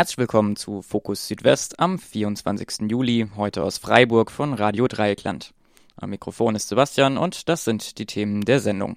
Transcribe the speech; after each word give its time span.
Herzlich 0.00 0.16
willkommen 0.16 0.56
zu 0.56 0.80
Fokus 0.80 1.28
Südwest 1.28 1.78
am 1.78 1.98
24. 1.98 2.90
Juli, 2.90 3.28
heute 3.36 3.62
aus 3.62 3.76
Freiburg 3.76 4.30
von 4.30 4.54
Radio 4.54 4.88
Dreieckland. 4.88 5.52
Am 5.94 6.08
Mikrofon 6.08 6.54
ist 6.54 6.70
Sebastian 6.70 7.18
und 7.18 7.50
das 7.50 7.64
sind 7.66 7.98
die 7.98 8.06
Themen 8.06 8.40
der 8.40 8.60
Sendung. 8.60 8.96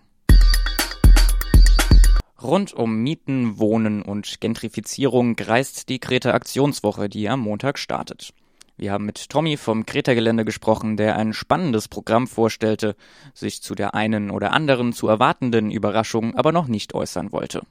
Rund 2.41 2.71
um 2.71 3.03
Mieten, 3.03 3.59
Wohnen 3.59 4.01
und 4.01 4.39
Gentrifizierung 4.39 5.35
kreist 5.35 5.89
die 5.89 5.99
Kreta 5.99 6.31
Aktionswoche, 6.31 7.09
die 7.09 7.27
am 7.27 7.41
Montag 7.41 7.79
startet. 7.79 8.33
Wir 8.77 8.93
haben 8.93 9.05
mit 9.05 9.29
Tommy 9.29 9.57
vom 9.57 9.85
Kreta-Gelände 9.85 10.45
gesprochen, 10.45 10.95
der 10.95 11.17
ein 11.17 11.33
spannendes 11.33 11.89
Programm 11.89 12.27
vorstellte, 12.27 12.95
sich 13.33 13.61
zu 13.61 13.75
der 13.75 13.93
einen 13.93 14.31
oder 14.31 14.53
anderen 14.53 14.93
zu 14.93 15.09
erwartenden 15.09 15.69
Überraschung 15.69 16.33
aber 16.35 16.53
noch 16.53 16.67
nicht 16.69 16.93
äußern 16.93 17.33
wollte. 17.33 17.63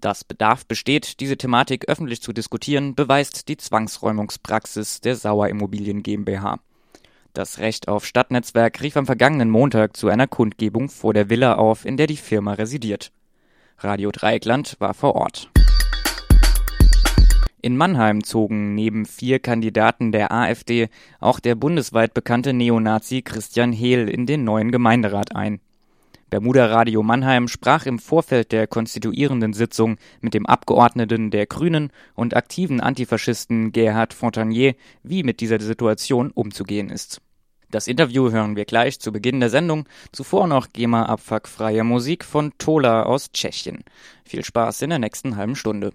Dass 0.00 0.24
Bedarf 0.24 0.64
besteht, 0.64 1.20
diese 1.20 1.36
Thematik 1.36 1.88
öffentlich 1.88 2.22
zu 2.22 2.32
diskutieren, 2.32 2.94
beweist 2.94 3.48
die 3.48 3.58
Zwangsräumungspraxis 3.58 5.02
der 5.02 5.14
Sauer 5.14 5.48
Immobilien 5.48 6.02
GmbH. 6.02 6.58
Das 7.34 7.58
Recht 7.58 7.86
auf 7.86 8.06
Stadtnetzwerk 8.06 8.80
rief 8.80 8.96
am 8.96 9.04
vergangenen 9.04 9.50
Montag 9.50 9.98
zu 9.98 10.08
einer 10.08 10.26
Kundgebung 10.26 10.88
vor 10.88 11.12
der 11.12 11.28
Villa 11.28 11.56
auf, 11.56 11.84
in 11.84 11.98
der 11.98 12.06
die 12.06 12.16
Firma 12.16 12.54
residiert. 12.54 13.12
Radio 13.76 14.10
Dreieckland 14.10 14.76
war 14.78 14.94
vor 14.94 15.16
Ort. 15.16 15.50
In 17.60 17.76
Mannheim 17.76 18.24
zogen 18.24 18.74
neben 18.74 19.04
vier 19.04 19.38
Kandidaten 19.38 20.12
der 20.12 20.32
AfD 20.32 20.88
auch 21.18 21.40
der 21.40 21.56
bundesweit 21.56 22.14
bekannte 22.14 22.54
Neonazi 22.54 23.20
Christian 23.20 23.70
Hehl 23.70 24.08
in 24.08 24.24
den 24.24 24.44
neuen 24.44 24.72
Gemeinderat 24.72 25.36
ein. 25.36 25.60
Bermuda 26.30 26.66
Radio 26.66 27.02
Mannheim 27.02 27.48
sprach 27.48 27.86
im 27.86 27.98
Vorfeld 27.98 28.52
der 28.52 28.68
konstituierenden 28.68 29.52
Sitzung 29.52 29.96
mit 30.20 30.32
dem 30.32 30.46
Abgeordneten 30.46 31.32
der 31.32 31.46
Grünen 31.46 31.90
und 32.14 32.36
aktiven 32.36 32.80
Antifaschisten 32.80 33.72
Gerhard 33.72 34.14
Fontanier, 34.14 34.76
wie 35.02 35.24
mit 35.24 35.40
dieser 35.40 35.60
Situation 35.60 36.30
umzugehen 36.30 36.88
ist. 36.88 37.20
Das 37.70 37.88
Interview 37.88 38.30
hören 38.30 38.54
wir 38.54 38.64
gleich 38.64 39.00
zu 39.00 39.10
Beginn 39.10 39.40
der 39.40 39.50
Sendung. 39.50 39.88
Zuvor 40.12 40.46
noch 40.46 40.68
GEMA-abfuckfreie 40.72 41.84
Musik 41.84 42.24
von 42.24 42.52
Tola 42.58 43.02
aus 43.02 43.32
Tschechien. 43.32 43.84
Viel 44.24 44.44
Spaß 44.44 44.82
in 44.82 44.90
der 44.90 44.98
nächsten 45.00 45.36
halben 45.36 45.56
Stunde. 45.56 45.92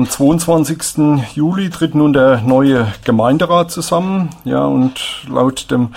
Am 0.00 0.08
22. 0.08 1.34
Juli 1.34 1.68
tritt 1.68 1.94
nun 1.94 2.14
der 2.14 2.40
neue 2.40 2.90
Gemeinderat 3.04 3.70
zusammen. 3.70 4.30
Ja, 4.46 4.64
und 4.64 5.26
laut 5.28 5.70
dem 5.70 5.92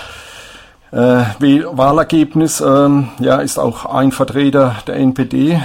äh, 0.92 0.98
Wahlergebnis 0.98 2.60
äh, 2.60 2.90
ja, 3.20 3.38
ist 3.38 3.58
auch 3.58 3.86
ein 3.86 4.12
Vertreter 4.12 4.76
der 4.88 4.96
NPD 4.96 5.54
äh, 5.54 5.60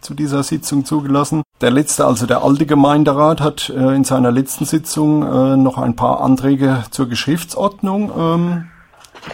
zu 0.00 0.14
dieser 0.14 0.42
Sitzung 0.42 0.84
zugelassen. 0.84 1.44
Der 1.60 1.70
letzte, 1.70 2.06
also 2.06 2.26
der 2.26 2.42
alte 2.42 2.66
Gemeinderat, 2.66 3.40
hat 3.40 3.68
äh, 3.68 3.94
in 3.94 4.02
seiner 4.02 4.32
letzten 4.32 4.64
Sitzung 4.64 5.22
äh, 5.22 5.56
noch 5.56 5.78
ein 5.78 5.94
paar 5.94 6.22
Anträge 6.22 6.82
zur 6.90 7.08
Geschäftsordnung 7.08 8.10
ähm, 8.18 8.70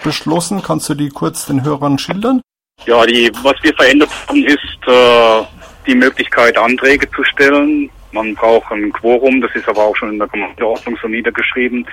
beschlossen. 0.05 0.61
Kannst 0.63 0.91
du 0.91 0.95
die 0.95 1.09
kurz 1.09 1.47
den 1.47 1.65
Hörern 1.65 1.97
schildern? 1.97 2.43
Ja, 2.85 3.07
die, 3.07 3.33
was 3.43 3.55
wir 3.63 3.73
verändert 3.73 4.11
haben, 4.29 4.45
ist 4.45 4.87
äh, 4.87 5.43
die 5.87 5.95
Möglichkeit, 5.95 6.59
Anträge 6.59 7.11
zu 7.13 7.25
stellen. 7.25 7.89
Man 8.13 8.35
braucht 8.35 8.73
ein 8.73 8.93
Quorum, 8.93 9.41
das 9.41 9.55
ist 9.55 9.69
aber 9.69 9.83
auch 9.83 9.97
schon 9.97 10.13
in 10.13 10.19
der 10.19 10.29
Gemeindeordnung 10.29 10.99
so 11.01 11.09
niedergeschrieben. 11.09 11.87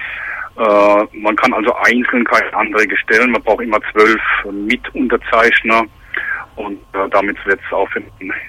Äh, 0.58 1.18
man 1.18 1.36
kann 1.36 1.54
also 1.54 1.74
einzeln 1.76 2.26
keine 2.26 2.54
Anträge 2.54 2.98
stellen. 2.98 3.32
Man 3.32 3.44
braucht 3.44 3.64
immer 3.64 3.80
zwölf 3.92 4.22
Mitunterzeichner. 4.52 5.84
Und 6.56 6.80
äh, 6.94 7.08
damit 7.12 7.38
wird 7.46 7.60
es 7.66 7.74
auch 7.74 7.88
für 7.90 8.02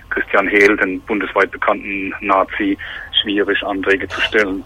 Christian 0.08 0.48
Hehl, 0.48 0.76
den 0.78 1.00
bundesweit 1.02 1.50
bekannten 1.50 2.14
Nazi, 2.20 2.78
schwierig, 3.22 3.62
Anträge 3.62 4.08
zu 4.08 4.20
stellen. 4.22 4.64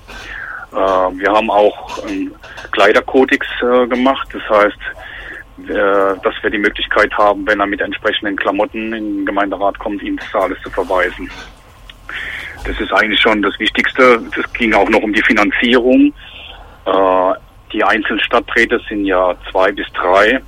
Äh, 0.70 0.76
wir 0.76 1.32
haben 1.32 1.50
auch 1.50 2.04
einen 2.06 2.32
Kleiderkodex 2.70 3.46
äh, 3.62 3.86
gemacht. 3.88 4.28
Das 4.32 4.42
heißt, 4.48 4.78
äh, 5.68 6.20
dass 6.22 6.34
wir 6.42 6.50
die 6.50 6.58
Möglichkeit 6.58 7.12
haben, 7.18 7.46
wenn 7.46 7.60
er 7.60 7.66
mit 7.66 7.80
entsprechenden 7.80 8.36
Klamotten 8.36 8.92
in 8.92 9.16
den 9.16 9.26
Gemeinderat 9.26 9.78
kommt, 9.78 10.02
ihm 10.02 10.16
das 10.16 10.34
alles 10.34 10.60
zu 10.62 10.70
verweisen. 10.70 11.28
Das 12.64 12.78
ist 12.78 12.92
eigentlich 12.92 13.20
schon 13.20 13.42
das 13.42 13.58
Wichtigste. 13.58 14.22
Es 14.38 14.52
ging 14.52 14.72
auch 14.72 14.88
noch 14.88 15.02
um 15.02 15.12
die 15.12 15.22
Finanzierung. 15.22 16.12
Äh, 16.86 17.34
die 17.72 17.82
einzelnen 17.82 18.20
Stadträte 18.20 18.80
sind 18.88 19.04
ja 19.04 19.34
zwei 19.50 19.72
bis 19.72 19.86
drei, 19.94 20.40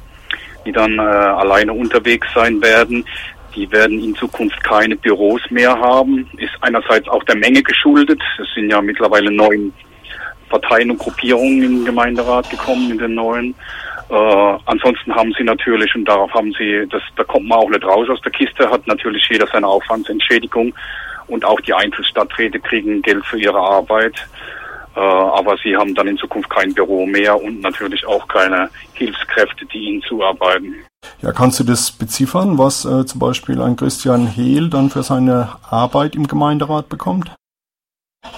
die 0.65 0.73
dann 0.73 0.99
äh, 0.99 1.03
alleine 1.03 1.73
unterwegs 1.73 2.29
sein 2.35 2.61
werden. 2.63 3.05
Die 3.57 3.71
werden 3.71 4.03
in 4.03 4.15
Zukunft 4.15 4.63
keine 4.63 4.97
Büros 4.97 5.41
mehr 5.51 5.79
haben. 5.79 6.29
Ist 6.39 6.53
einerseits 6.61 7.09
auch 7.09 7.23
der 7.25 7.37
Menge 7.37 7.63
geschuldet. 7.63 8.21
Es 8.41 8.53
sind 8.55 8.71
ja 8.71 8.81
mittlerweile 8.81 9.31
neun 9.31 9.73
Parteien 10.49 10.91
und 10.91 10.99
Gruppierungen 10.99 11.63
im 11.63 11.85
Gemeinderat 11.85 12.49
gekommen, 12.51 12.91
in 12.91 12.99
den 12.99 13.15
neuen. 13.15 13.55
Äh, 14.11 14.59
ansonsten 14.67 15.15
haben 15.15 15.33
sie 15.37 15.45
natürlich, 15.45 15.93
und 15.95 16.05
darauf 16.05 16.33
haben 16.33 16.53
sie, 16.59 16.87
das, 16.91 17.03
da 17.17 17.25
kommt 17.25 17.49
man 17.49 17.59
auch 17.59 17.71
nicht 17.71 17.85
raus 17.85 18.09
aus 18.09 18.21
der 18.21 18.33
Kiste, 18.33 18.71
hat 18.71 18.87
natürlich 18.87 19.27
jeder 19.31 19.47
seine 19.49 19.67
Aufwandsentschädigung 19.67 20.73
und 21.26 21.44
auch 21.44 21.61
die 21.61 21.75
Einzelstadträte 21.75 22.61
kriegen 22.61 23.03
Geld 23.03 23.25
für 23.26 23.38
ihre 23.38 23.59
Arbeit. 23.59 24.15
Äh, 24.97 25.00
aber 25.00 25.56
sie 25.62 25.76
haben 25.76 25.94
dann 25.94 26.06
in 26.06 26.17
Zukunft 26.17 26.49
kein 26.50 26.73
Büro 26.73 27.05
mehr 27.06 27.41
und 27.41 27.61
natürlich 27.61 28.06
auch 28.06 28.26
keine 28.29 28.71
Hilfskräfte, 28.94 29.67
die 29.67 29.79
ihnen 29.79 30.03
zuarbeiten. 30.03 30.75
Ja, 31.21 31.32
kannst 31.32 31.61
du 31.61 31.65
das 31.65 31.91
beziffern, 31.91 32.59
was 32.59 32.85
äh, 32.85 33.05
zum 33.05 33.19
Beispiel 33.19 33.61
ein 33.61 33.76
Christian 33.76 34.26
Hehl 34.26 34.71
dann 34.71 34.91
für 34.91 35.03
seine 35.03 35.56
Arbeit 35.69 36.15
im 36.15 36.26
Gemeinderat 36.26 36.88
bekommt? 36.88 37.35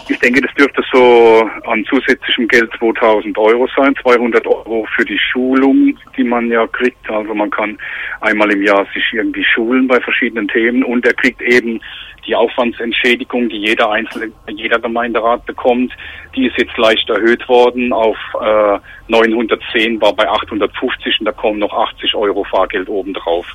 Ich 0.08 0.18
denke, 0.18 0.40
das 0.40 0.52
dürfte 0.54 0.82
so 0.92 1.48
an 1.66 1.84
zusätzlichem 1.88 2.48
Geld 2.48 2.70
2000 2.78 3.36
Euro 3.38 3.68
sein, 3.76 3.94
200 4.02 4.46
Euro 4.46 4.86
für 4.96 5.04
die 5.04 5.18
Schulung, 5.18 5.96
die 6.16 6.24
man 6.24 6.50
ja 6.50 6.66
kriegt. 6.66 7.08
Also 7.10 7.34
man 7.34 7.50
kann 7.50 7.78
einmal 8.20 8.50
im 8.52 8.62
Jahr 8.62 8.86
sich 8.94 9.04
irgendwie 9.12 9.44
schulen 9.44 9.86
bei 9.86 10.00
verschiedenen 10.00 10.48
Themen 10.48 10.82
und 10.82 11.06
er 11.06 11.14
kriegt 11.14 11.42
eben 11.42 11.80
die 12.26 12.34
Aufwandsentschädigung, 12.34 13.48
die 13.48 13.58
jeder 13.58 13.90
einzelne, 13.90 14.32
jeder 14.48 14.78
Gemeinderat 14.78 15.44
bekommt. 15.46 15.92
Die 16.34 16.46
ist 16.46 16.58
jetzt 16.58 16.76
leicht 16.76 17.08
erhöht 17.08 17.48
worden 17.48 17.92
auf 17.92 18.16
äh, 18.40 18.78
910, 19.08 20.00
war 20.00 20.12
bei 20.12 20.28
850 20.28 21.20
und 21.20 21.26
da 21.26 21.32
kommen 21.32 21.58
noch 21.58 21.72
80 21.72 22.14
Euro 22.14 22.44
Fahrgeld 22.44 22.88
obendrauf. 22.88 23.46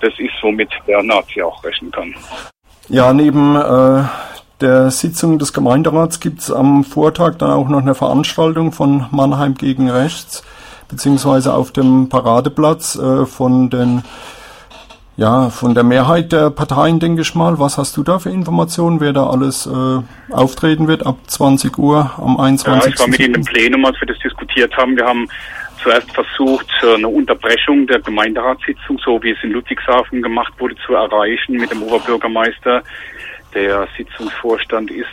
Das 0.00 0.12
ist 0.18 0.32
womit 0.42 0.70
der 0.86 1.02
Nazi 1.02 1.42
auch 1.42 1.62
rechnen 1.64 1.90
kann. 1.90 2.14
Ja, 2.88 3.12
neben 3.12 3.56
äh, 3.56 4.04
der 4.60 4.90
Sitzung 4.90 5.38
des 5.38 5.52
Gemeinderats 5.52 6.20
gibt 6.20 6.40
es 6.40 6.52
am 6.52 6.84
Vortag 6.84 7.36
dann 7.38 7.50
auch 7.50 7.68
noch 7.68 7.80
eine 7.80 7.94
Veranstaltung 7.94 8.72
von 8.72 9.06
Mannheim 9.10 9.54
gegen 9.54 9.90
Rechts, 9.90 10.44
beziehungsweise 10.88 11.54
auf 11.54 11.72
dem 11.72 12.08
Paradeplatz 12.08 12.96
äh, 12.96 13.26
von 13.26 13.70
den 13.70 14.04
ja, 15.16 15.50
von 15.50 15.74
der 15.74 15.84
Mehrheit 15.84 16.32
der 16.32 16.50
Parteien, 16.50 16.98
denke 16.98 17.22
ich 17.22 17.34
mal. 17.34 17.58
Was 17.58 17.76
hast 17.78 17.96
du 17.96 18.02
da 18.02 18.18
für 18.18 18.30
Informationen, 18.30 19.00
wer 19.00 19.12
da 19.12 19.26
alles 19.28 19.66
äh, 19.66 20.32
auftreten 20.32 20.88
wird 20.88 21.06
ab 21.06 21.18
20 21.26 21.76
Uhr 21.78 22.12
am 22.16 22.40
21. 22.40 22.84
Ja, 22.84 22.88
ich 22.88 22.98
war 22.98 23.08
mit 23.08 23.20
Ihnen 23.20 23.34
im 23.34 23.44
Plenum, 23.44 23.84
als 23.84 24.00
wir 24.00 24.06
das 24.06 24.18
diskutiert 24.18 24.74
haben. 24.76 24.96
Wir 24.96 25.04
haben 25.04 25.28
zuerst 25.82 26.12
versucht, 26.14 26.66
eine 26.82 27.08
Unterbrechung 27.08 27.86
der 27.86 28.00
Gemeinderatssitzung, 28.00 28.98
so 29.04 29.22
wie 29.22 29.30
es 29.30 29.38
in 29.42 29.50
Ludwigshafen 29.50 30.22
gemacht 30.22 30.52
wurde, 30.58 30.76
zu 30.86 30.94
erreichen 30.94 31.56
mit 31.56 31.70
dem 31.70 31.82
Oberbürgermeister 31.82 32.82
der 33.54 33.88
Sitzungsvorstand 33.96 34.90
ist. 34.90 35.08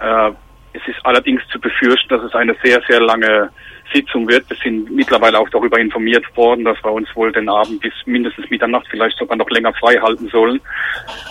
Äh, 0.00 0.32
es 0.72 0.82
ist 0.86 1.04
allerdings 1.04 1.42
zu 1.50 1.58
befürchten, 1.60 2.08
dass 2.08 2.22
es 2.22 2.34
eine 2.34 2.54
sehr, 2.62 2.80
sehr 2.88 3.00
lange 3.00 3.50
Sitzung 3.92 4.28
wird. 4.28 4.48
Wir 4.48 4.56
sind 4.62 4.90
mittlerweile 4.90 5.38
auch 5.38 5.48
darüber 5.50 5.78
informiert 5.78 6.24
worden, 6.36 6.64
dass 6.64 6.82
wir 6.82 6.92
uns 6.92 7.08
wohl 7.14 7.32
den 7.32 7.48
Abend 7.48 7.80
bis 7.80 7.92
mindestens 8.06 8.48
Mitternacht, 8.50 8.86
vielleicht 8.90 9.18
sogar 9.18 9.36
noch 9.36 9.50
länger 9.50 9.72
frei 9.74 9.96
halten 9.96 10.28
sollen. 10.28 10.60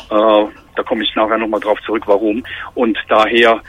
Äh, 0.09 0.45
da 0.75 0.83
komme 0.83 1.03
ich 1.03 1.15
nachher 1.15 1.37
nochmal 1.37 1.59
drauf 1.59 1.79
zurück, 1.85 2.03
warum. 2.05 2.43
Und 2.73 2.97
daher 3.09 3.61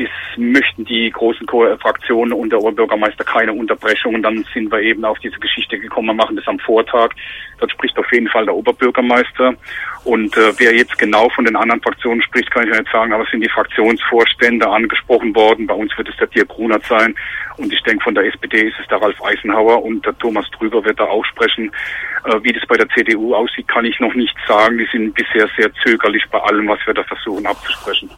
ist, 0.00 0.38
möchten 0.38 0.84
die 0.84 1.10
großen 1.10 1.46
Fraktionen 1.46 2.32
und 2.32 2.50
der 2.50 2.60
Oberbürgermeister 2.60 3.24
keine 3.24 3.52
Unterbrechungen. 3.52 4.22
Dann 4.22 4.44
sind 4.52 4.70
wir 4.72 4.80
eben 4.80 5.04
auf 5.04 5.18
diese 5.18 5.38
Geschichte 5.38 5.78
gekommen. 5.78 6.08
Wir 6.08 6.14
machen 6.14 6.36
das 6.36 6.46
am 6.48 6.58
Vortag. 6.58 7.10
Dort 7.58 7.70
spricht 7.72 7.98
auf 7.98 8.10
jeden 8.12 8.28
Fall 8.28 8.46
der 8.46 8.54
Oberbürgermeister. 8.54 9.54
Und 10.04 10.36
äh, 10.36 10.52
wer 10.58 10.74
jetzt 10.74 10.98
genau 10.98 11.28
von 11.28 11.44
den 11.44 11.56
anderen 11.56 11.82
Fraktionen 11.82 12.22
spricht, 12.22 12.50
kann 12.50 12.66
ich 12.66 12.70
nicht 12.70 12.90
sagen, 12.90 13.12
aber 13.12 13.24
es 13.24 13.30
sind 13.30 13.42
die 13.42 13.50
Fraktionsvorstände 13.50 14.66
angesprochen 14.66 15.34
worden. 15.34 15.66
Bei 15.66 15.74
uns 15.74 15.96
wird 15.98 16.08
es 16.08 16.16
der 16.16 16.28
Dirk 16.28 16.48
Grunert 16.48 16.84
sein. 16.86 17.14
Und 17.58 17.72
ich 17.72 17.82
denke, 17.82 18.04
von 18.04 18.14
der 18.14 18.24
SPD 18.24 18.68
ist 18.68 18.78
es 18.80 18.88
der 18.88 19.02
Ralf 19.02 19.22
Eisenhauer 19.22 19.82
und 19.82 20.04
der 20.06 20.16
Thomas 20.18 20.46
Drüber 20.52 20.82
wird 20.84 20.98
da 20.98 21.04
auch 21.04 21.24
sprechen. 21.26 21.70
Äh, 22.24 22.42
wie 22.42 22.52
das 22.52 22.66
bei 22.66 22.76
der 22.76 22.88
CDU 22.88 23.34
aussieht, 23.34 23.68
kann 23.68 23.84
ich 23.84 24.00
noch 24.00 24.14
nicht 24.14 24.36
sagen. 24.48 24.78
Die 24.78 24.88
sind 24.90 25.14
bisher 25.14 25.48
sehr 25.56 25.70
zögerlich 25.84 26.24
bei 26.30 26.40
allem, 26.40 26.68
was 26.68 26.78
wir 26.86 26.94
da 26.94 27.04
versuchen 27.04 27.46
abzusprechen. 27.46 28.10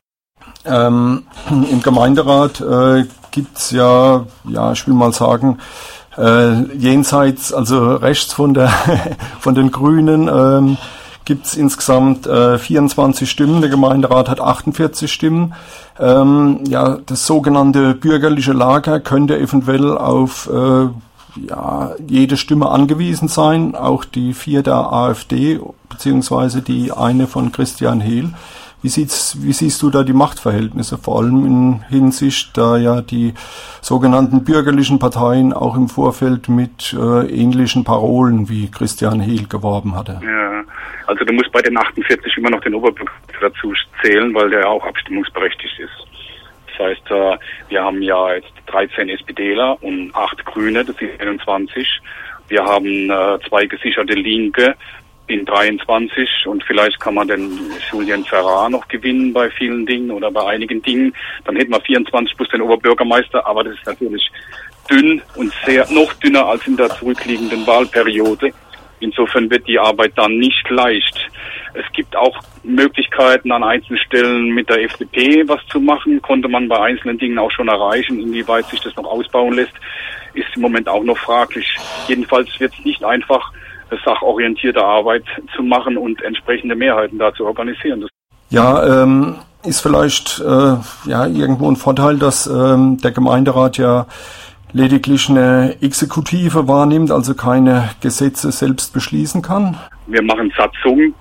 Ähm, 0.64 1.25
Im 1.50 1.82
Gemeinderat 1.82 2.61
äh, 2.61 3.05
gibt's 3.31 3.70
ja, 3.70 4.26
ja, 4.44 4.73
ich 4.73 4.87
will 4.87 4.94
mal 4.94 5.12
sagen, 5.12 5.59
äh, 6.17 6.62
jenseits, 6.76 7.53
also 7.53 7.94
rechts 7.97 8.32
von 8.32 8.55
der 8.55 8.69
von 9.41 9.55
den 9.55 9.70
Grünen 9.70 10.29
ähm, 10.29 10.76
gibt 11.25 11.55
insgesamt 11.55 12.26
äh, 12.26 12.59
24 12.59 13.31
Stimmen. 13.31 13.61
Der 13.61 13.70
Gemeinderat 13.70 14.29
hat 14.29 14.41
48 14.41 15.11
Stimmen. 15.12 15.55
Ähm, 15.99 16.61
ja, 16.69 16.99
das 17.06 17.26
sogenannte 17.26 17.94
bürgerliche 17.94 18.53
Lager 18.53 19.00
könnte 19.00 19.38
eventuell 19.38 19.97
auf 19.97 20.49
äh, 20.53 20.88
ja, 21.49 21.93
jede 22.06 22.37
Stimme 22.37 22.69
angewiesen 22.69 23.29
sein, 23.29 23.75
auch 23.75 24.05
die 24.05 24.35
vier 24.35 24.62
der 24.62 24.93
AfD 24.93 25.61
beziehungsweise 25.88 26.62
die 26.62 26.92
eine 26.92 27.26
von 27.26 27.52
Christian 27.52 28.00
Hehl. 28.00 28.31
Wie, 28.83 28.89
sieht's, 28.89 29.39
wie 29.41 29.53
siehst 29.53 29.81
du 29.83 29.91
da 29.91 30.03
die 30.03 30.12
Machtverhältnisse, 30.12 30.99
vor 30.99 31.21
allem 31.21 31.47
in 31.47 31.85
Hinsicht, 31.89 32.57
da 32.59 32.77
ja 32.77 33.01
die 33.01 33.33
sogenannten 33.81 34.43
bürgerlichen 34.43 34.99
Parteien 34.99 35.53
auch 35.53 35.77
im 35.77 35.89
Vorfeld 35.89 36.49
mit 36.49 36.93
äh, 36.93 37.27
ähnlichen 37.27 37.85
Parolen 37.85 38.49
wie 38.49 38.69
Christian 38.69 39.21
Hehl 39.21 39.47
geworben 39.47 39.95
hatte? 39.95 40.21
Ja, 40.25 40.65
also 41.07 41.25
du 41.25 41.33
musst 41.33 41.53
bei 41.53 41.62
den 41.62 41.79
48 41.79 42.37
immer 42.39 42.51
noch 42.51 42.61
den 42.61 42.75
Oberbürgermeister 42.75 43.39
dazu 43.41 43.73
zählen, 44.03 44.35
weil 44.35 44.51
der 44.51 44.69
auch 44.69 44.85
abstimmungsberechtigt 44.85 45.79
ist. 45.79 46.07
Das 46.67 46.87
heißt, 46.87 47.11
äh, 47.11 47.39
wir 47.69 47.85
haben 47.85 48.03
ja 48.03 48.35
jetzt 48.35 48.53
13 48.67 49.09
SPDler 49.11 49.81
und 49.83 50.12
8 50.12 50.45
Grüne, 50.45 50.85
das 50.85 50.97
sind 50.97 51.21
21. 51.21 51.87
Wir 52.49 52.65
haben 52.65 53.11
äh, 53.11 53.39
zwei 53.49 53.67
gesicherte 53.67 54.15
Linke, 54.15 54.75
in 55.26 55.45
23 55.45 56.47
und 56.47 56.64
vielleicht 56.64 57.00
kann 57.00 57.14
man 57.14 57.29
den 57.29 57.59
Julien 57.91 58.25
Ferrar 58.25 58.69
noch 58.69 58.87
gewinnen 58.88 59.33
bei 59.33 59.50
vielen 59.50 59.87
Dingen 59.87 60.11
oder 60.11 60.31
bei 60.31 60.45
einigen 60.47 60.83
Dingen. 60.83 61.14
Dann 61.45 61.57
hätten 61.57 61.73
wir 61.73 61.81
24 61.81 62.37
plus 62.37 62.49
den 62.49 62.62
Oberbürgermeister, 62.62 63.47
aber 63.47 63.64
das 63.64 63.75
ist 63.75 63.87
natürlich 63.87 64.31
dünn 64.91 65.23
und 65.37 65.52
sehr 65.64 65.87
noch 65.91 66.12
dünner 66.14 66.47
als 66.47 66.67
in 66.67 66.76
der 66.76 66.91
zurückliegenden 66.91 67.67
Wahlperiode. 67.67 68.52
Insofern 69.00 69.50
wird 69.50 69.67
die 69.67 69.79
Arbeit 69.79 70.12
dann 70.17 70.38
nicht 70.38 70.69
leicht. 70.71 71.29
Es 71.75 71.85
gibt 71.93 72.14
auch 72.14 72.38
Möglichkeiten 72.62 73.50
an 73.50 73.64
einzelnen 73.64 73.99
Stellen 73.99 74.50
mit 74.50 74.69
der 74.69 74.83
FDP 74.83 75.43
was 75.49 75.61
zu 75.67 75.81
machen. 75.81 76.23
Konnte 76.23 76.49
man 76.49 76.69
bei 76.69 76.79
einzelnen 76.79 77.19
Dingen 77.19 77.38
auch 77.38 77.50
schon 77.50 77.69
erreichen. 77.69 78.21
Inwieweit 78.21 78.67
sich 78.67 78.81
das 78.81 78.95
noch 78.95 79.07
ausbauen 79.07 79.55
lässt, 79.55 79.73
ist 80.35 80.47
im 80.55 80.62
Moment 80.62 80.88
auch 80.88 81.02
noch 81.02 81.19
fraglich. 81.19 81.67
Jedenfalls 82.07 82.49
wird 82.61 82.75
es 82.79 82.85
nicht 82.85 83.02
einfach, 83.05 83.52
sachorientierte 84.04 84.84
Arbeit 84.84 85.25
zu 85.54 85.62
machen 85.62 85.96
und 85.96 86.22
entsprechende 86.22 86.75
Mehrheiten 86.75 87.18
da 87.18 87.32
zu 87.32 87.46
organisieren. 87.46 88.06
Ja, 88.50 89.02
ähm, 89.02 89.37
ist 89.64 89.80
vielleicht 89.80 90.40
äh, 90.40 90.76
ja 91.08 91.26
irgendwo 91.26 91.70
ein 91.70 91.76
Vorteil, 91.76 92.18
dass 92.18 92.46
ähm, 92.46 92.99
der 92.99 93.12
Gemeinderat 93.12 93.78
ja 93.78 94.06
lediglich 94.72 95.28
eine 95.28 95.76
Exekutive 95.80 96.66
wahrnimmt, 96.68 97.11
also 97.11 97.34
keine 97.34 97.90
Gesetze 98.00 98.50
selbst 98.52 98.92
beschließen 98.92 99.42
kann? 99.42 99.76
Wir 100.06 100.22
machen 100.22 100.52
Satzungen, 100.56 101.14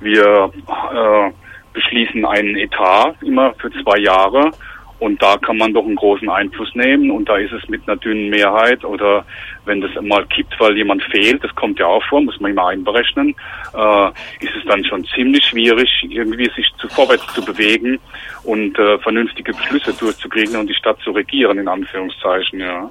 wir 0.00 0.50
äh, 0.94 1.32
beschließen 1.72 2.24
einen 2.24 2.56
Etat 2.56 3.14
immer 3.22 3.52
für 3.54 3.70
zwei 3.82 3.98
Jahre 3.98 4.50
Und 4.98 5.22
da 5.22 5.36
kann 5.36 5.58
man 5.58 5.74
doch 5.74 5.84
einen 5.84 5.96
großen 5.96 6.28
Einfluss 6.28 6.74
nehmen 6.74 7.10
und 7.10 7.28
da 7.28 7.36
ist 7.36 7.52
es 7.52 7.68
mit 7.68 7.82
einer 7.86 7.96
dünnen 7.96 8.30
Mehrheit 8.30 8.82
oder 8.84 9.26
wenn 9.66 9.82
das 9.82 9.90
mal 10.00 10.24
kippt, 10.26 10.58
weil 10.58 10.76
jemand 10.76 11.02
fehlt, 11.04 11.44
das 11.44 11.54
kommt 11.54 11.78
ja 11.78 11.86
auch 11.86 12.02
vor, 12.04 12.22
muss 12.22 12.40
man 12.40 12.52
immer 12.52 12.68
einberechnen, 12.68 13.34
äh, 13.74 14.08
ist 14.40 14.56
es 14.56 14.64
dann 14.66 14.84
schon 14.84 15.04
ziemlich 15.14 15.44
schwierig, 15.44 16.06
irgendwie 16.08 16.50
sich 16.56 16.66
zu 16.78 16.88
vorwärts 16.88 17.26
zu 17.34 17.44
bewegen 17.44 17.98
und 18.44 18.78
äh, 18.78 18.98
vernünftige 18.98 19.52
Beschlüsse 19.52 19.92
durchzukriegen 19.92 20.56
und 20.56 20.66
die 20.66 20.74
Stadt 20.74 20.98
zu 21.00 21.10
regieren, 21.10 21.58
in 21.58 21.68
Anführungszeichen, 21.68 22.60
ja. 22.60 22.90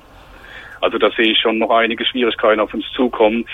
Also 0.82 1.00
da 1.00 1.10
sehe 1.12 1.32
ich 1.32 1.40
schon 1.40 1.58
noch 1.58 1.72
einige 1.72 2.06
Schwierigkeiten 2.06 2.60
auf 2.60 2.72
uns 2.74 2.86
zukommen 2.92 3.46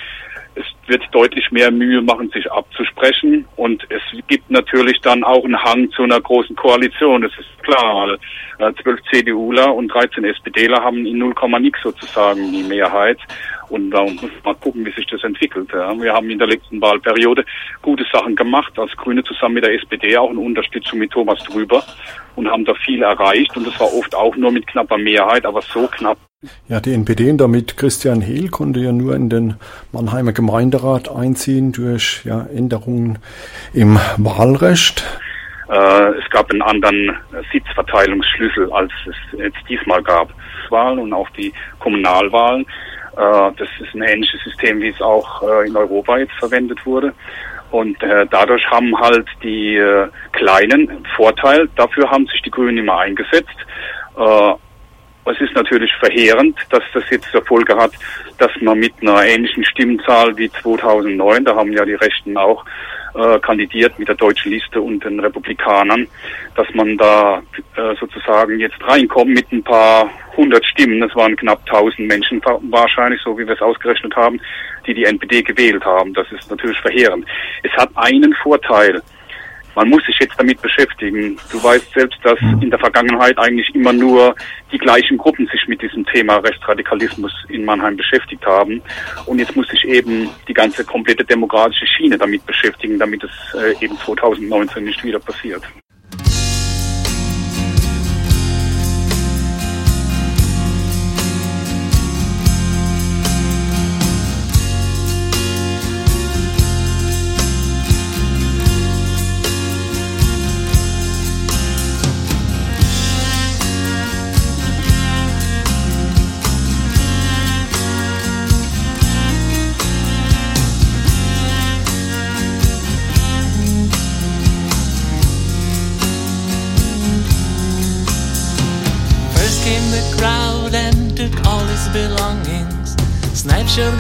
es 0.56 0.66
wird 0.88 1.04
deutlich 1.12 1.50
mehr 1.52 1.72
Mühe 1.72 2.02
machen, 2.02 2.30
sich 2.32 2.52
abzusprechen. 2.52 3.46
Und 3.56 3.86
es 3.90 4.02
gibt 4.28 4.50
natürlich 4.50 5.00
dann 5.02 5.24
auch 5.24 5.44
einen 5.46 5.62
Hang 5.62 5.90
zu 5.92 6.04
einer 6.04 6.20
großen 6.20 6.56
Koalition. 6.56 7.22
Das 7.22 7.32
ist 7.40 7.64
klar, 7.64 8.18
äh, 8.60 8.74
zwölf 8.82 9.00
CDUler 9.12 9.74
und 9.74 9.88
13 9.88 10.26
SPDler 10.26 10.84
haben 10.84 11.06
in 11.06 11.18
0, 11.18 11.34
nix 11.60 11.82
sozusagen 11.82 12.52
die 12.52 12.64
Mehrheit. 12.64 13.20
Und 13.72 13.92
da 13.92 14.04
muss 14.04 14.22
man 14.22 14.32
mal 14.44 14.56
gucken, 14.56 14.86
wie 14.86 14.92
sich 14.92 15.08
das 15.08 15.24
entwickelt. 15.24 15.72
Wir 15.72 16.14
haben 16.14 16.30
in 16.30 16.40
der 16.40 16.48
letzten 16.48 16.82
Wahlperiode 16.82 17.46
gute 17.82 18.06
Sachen 18.12 18.36
gemacht, 18.36 18.78
als 18.78 18.92
Grüne 18.98 19.24
zusammen 19.24 19.56
mit 19.56 19.66
der 19.66 19.74
SPD, 19.74 20.18
auch 20.18 20.30
in 20.30 20.38
Unterstützung 20.38 21.00
mit 21.00 21.12
Thomas 21.12 21.40
Drüber 21.46 21.84
und 22.36 22.50
haben 22.50 22.66
da 22.66 22.74
viel 22.74 23.02
erreicht. 23.02 23.56
Und 23.56 23.66
das 23.66 23.80
war 23.80 23.94
oft 23.94 24.14
auch 24.14 24.36
nur 24.36 24.52
mit 24.52 24.68
knapper 24.68 24.98
Mehrheit, 24.98 25.46
aber 25.46 25.62
so 25.62 25.88
knapp 25.88 26.18
ja, 26.68 26.80
die 26.80 26.94
NPD 26.94 27.30
und 27.30 27.38
damit 27.38 27.78
Christian 27.78 28.20
Hehl 28.20 28.50
konnte 28.50 28.80
ja 28.80 28.92
nur 28.92 29.16
in 29.16 29.30
den 29.30 29.58
Mannheimer 29.92 30.34
Gemeinderat 30.34 31.08
einziehen 31.08 31.72
durch 31.72 32.26
ja, 32.26 32.48
Änderungen 32.48 33.20
im 33.74 34.00
Wahlrecht. 34.18 35.06
Äh, 35.70 36.18
es 36.18 36.28
gab 36.32 36.50
einen 36.50 36.64
anderen 36.64 37.16
Sitzverteilungsschlüssel, 37.54 38.74
als 38.74 38.92
es 39.08 39.40
jetzt 39.40 39.60
diesmal 39.70 40.02
gab. 40.02 40.34
Wahlen 40.72 41.00
und 41.00 41.14
auch 41.14 41.30
die 41.32 41.54
Kommunalwahlen. 41.80 42.66
Äh, 43.22 43.52
das 43.58 43.70
ist 43.80 43.94
ein 43.94 44.02
ähnliches 44.02 44.42
System, 44.44 44.82
wie 44.82 44.90
es 44.90 45.02
auch 45.02 45.44
äh, 45.44 45.68
in 45.68 45.78
Europa 45.78 46.18
jetzt 46.18 46.34
verwendet 46.40 46.84
wurde. 46.86 47.14
Und 47.70 48.02
äh, 48.02 48.26
dadurch 48.30 48.66
haben 48.70 48.98
halt 49.00 49.28
die 49.44 49.82
Kleinen 50.34 51.06
Vorteil. 51.16 51.70
Dafür 51.76 52.10
haben 52.10 52.26
sich 52.28 52.42
die 52.42 52.52
Grünen 52.52 52.80
immer 52.80 52.98
eingesetzt. 52.98 53.56
Es 55.24 55.40
ist 55.40 55.56
natürlich 55.56 55.92
verheerend, 56.00 56.58
dass 56.70 56.84
das 56.94 57.04
jetzt 57.10 57.32
zur 57.32 57.46
Folge 57.46 57.78
hat, 57.78 57.92
dass 58.40 58.52
man 58.60 58.78
mit 58.78 58.94
einer 59.02 59.24
ähnlichen 59.24 59.64
Stimmenzahl 59.64 60.36
wie 60.38 60.52
2009, 60.52 61.46
da 61.46 61.56
haben 61.56 61.72
ja 61.72 61.86
die 61.86 61.94
Rechten 61.94 62.36
auch 62.36 62.66
äh, 63.14 63.40
kandidiert 63.40 63.98
mit 64.00 64.08
der 64.08 64.16
deutschen 64.16 64.52
Liste 64.52 64.82
und 64.82 65.04
den 65.04 65.20
Republikanern, 65.20 66.08
dass 66.56 66.68
man 66.74 66.98
da 66.98 67.42
äh, 67.76 67.96
sozusagen 68.00 68.60
jetzt 68.60 68.82
reinkommt 68.82 69.34
mit 69.34 69.52
ein 69.52 69.64
paar 69.64 70.10
hundert 70.38 70.66
Stimmen. 70.66 71.02
Das 71.02 71.16
waren 71.16 71.36
knapp 71.36 71.66
tausend 71.66 72.08
Menschen 72.08 72.42
wahrscheinlich, 72.70 73.22
so 73.22 73.38
wie 73.38 73.46
wir 73.46 73.56
es 73.56 73.62
ausgerechnet 73.62 74.16
haben, 74.16 74.40
die 74.86 74.94
die 74.94 75.06
NPD 75.06 75.44
gewählt 75.44 75.84
haben. 75.86 76.14
Das 76.14 76.32
ist 76.32 76.50
natürlich 76.50 76.80
verheerend. 76.80 77.26
Es 77.64 77.72
hat 77.74 77.90
einen 77.96 78.34
Vorteil 78.42 79.02
man 79.76 79.90
muss 79.90 80.04
sich 80.06 80.18
jetzt 80.20 80.36
damit 80.38 80.62
beschäftigen. 80.62 81.38
Du 81.52 81.64
weißt 81.64 81.94
selbst, 81.94 82.20
dass 82.24 82.40
mhm. 82.42 82.62
in 82.62 82.70
der 82.70 82.80
Vergangenheit 82.80 83.38
eigentlich 83.38 83.74
immer 83.74 83.94
nur 83.94 84.36
die 84.72 84.78
gleichen 84.78 85.18
Gruppen 85.18 85.48
sich 85.48 85.68
mit 85.68 85.82
diesem 85.82 86.06
Thema 86.06 86.38
Rechtsradikalismus 86.38 87.32
in 87.50 87.66
Mannheim 87.66 87.98
beschäftigt 87.98 88.46
haben. 88.46 88.82
Und 89.26 89.40
jetzt 89.40 89.56
muss 89.56 89.68
sich 89.68 89.84
eben 89.86 90.30
die 90.48 90.54
ganze 90.54 90.84
komplette 90.84 91.24
demokratische 91.24 91.86
Schiene 91.88 92.18
damit 92.18 92.46
beschäftigen, 92.46 93.00
damit 93.00 93.24
es 93.24 93.32
äh, 93.56 93.84
eben 93.84 93.98
2019 93.98 94.84
nicht 94.84 95.04
wieder 95.04 95.20
passiert. 95.20 95.64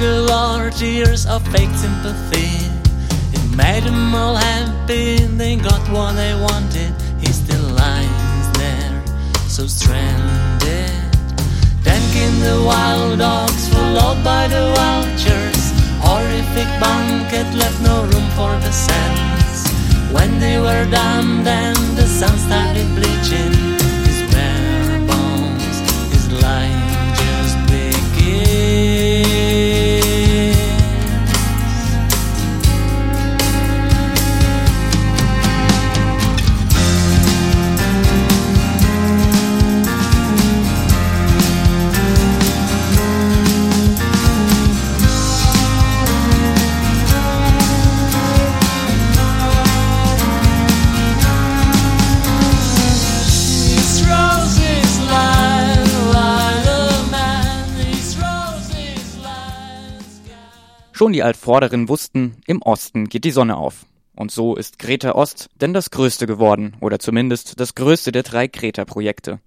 Galore, 0.02 0.72
tears 0.72 1.26
of 1.26 1.42
fake 1.50 1.74
sympathy. 1.76 2.52
It 3.34 3.56
made 3.56 3.84
them 3.84 4.14
all 4.16 4.36
happy, 4.36 5.18
they 5.40 5.56
got 5.56 5.82
what 5.90 6.14
they 6.14 6.34
wanted. 6.34 6.92
He 7.20 7.32
still 7.32 7.68
lies 7.84 8.46
there, 8.58 9.04
so 9.48 9.68
stranded. 9.68 10.92
Then 11.86 12.02
came 12.14 12.38
the 12.40 12.64
wild 12.66 13.20
dogs, 13.20 13.68
followed 13.70 14.24
by 14.24 14.48
the 14.48 14.64
vultures. 14.76 15.66
Horrific 16.06 16.70
banquet 16.80 17.50
left 17.56 17.80
no 17.82 18.04
room 18.12 18.28
for 18.38 18.54
the 18.66 18.72
sense. 18.72 19.60
When 20.12 20.40
they 20.40 20.58
were 20.60 20.86
done, 20.90 21.44
then 21.44 21.76
the 21.96 22.08
sun 22.08 22.36
started 22.38 22.88
bleaching. 22.96 23.81
Schon 61.02 61.14
die 61.14 61.24
Altvorderen 61.24 61.90
wussten, 61.90 62.38
im 62.46 62.62
Osten 62.62 63.10
geht 63.10 63.24
die 63.24 63.32
Sonne 63.32 63.58
auf. 63.58 63.88
Und 64.16 64.30
so 64.30 64.56
ist 64.56 64.78
Greta 64.78 65.14
Ost 65.14 65.50
denn 65.60 65.74
das 65.74 65.90
größte 65.90 66.28
geworden, 66.28 66.78
oder 66.80 67.00
zumindest 67.00 67.60
das 67.60 67.74
größte 67.74 68.12
der 68.12 68.22
drei 68.22 68.46
Greta-Projekte. 68.46 69.40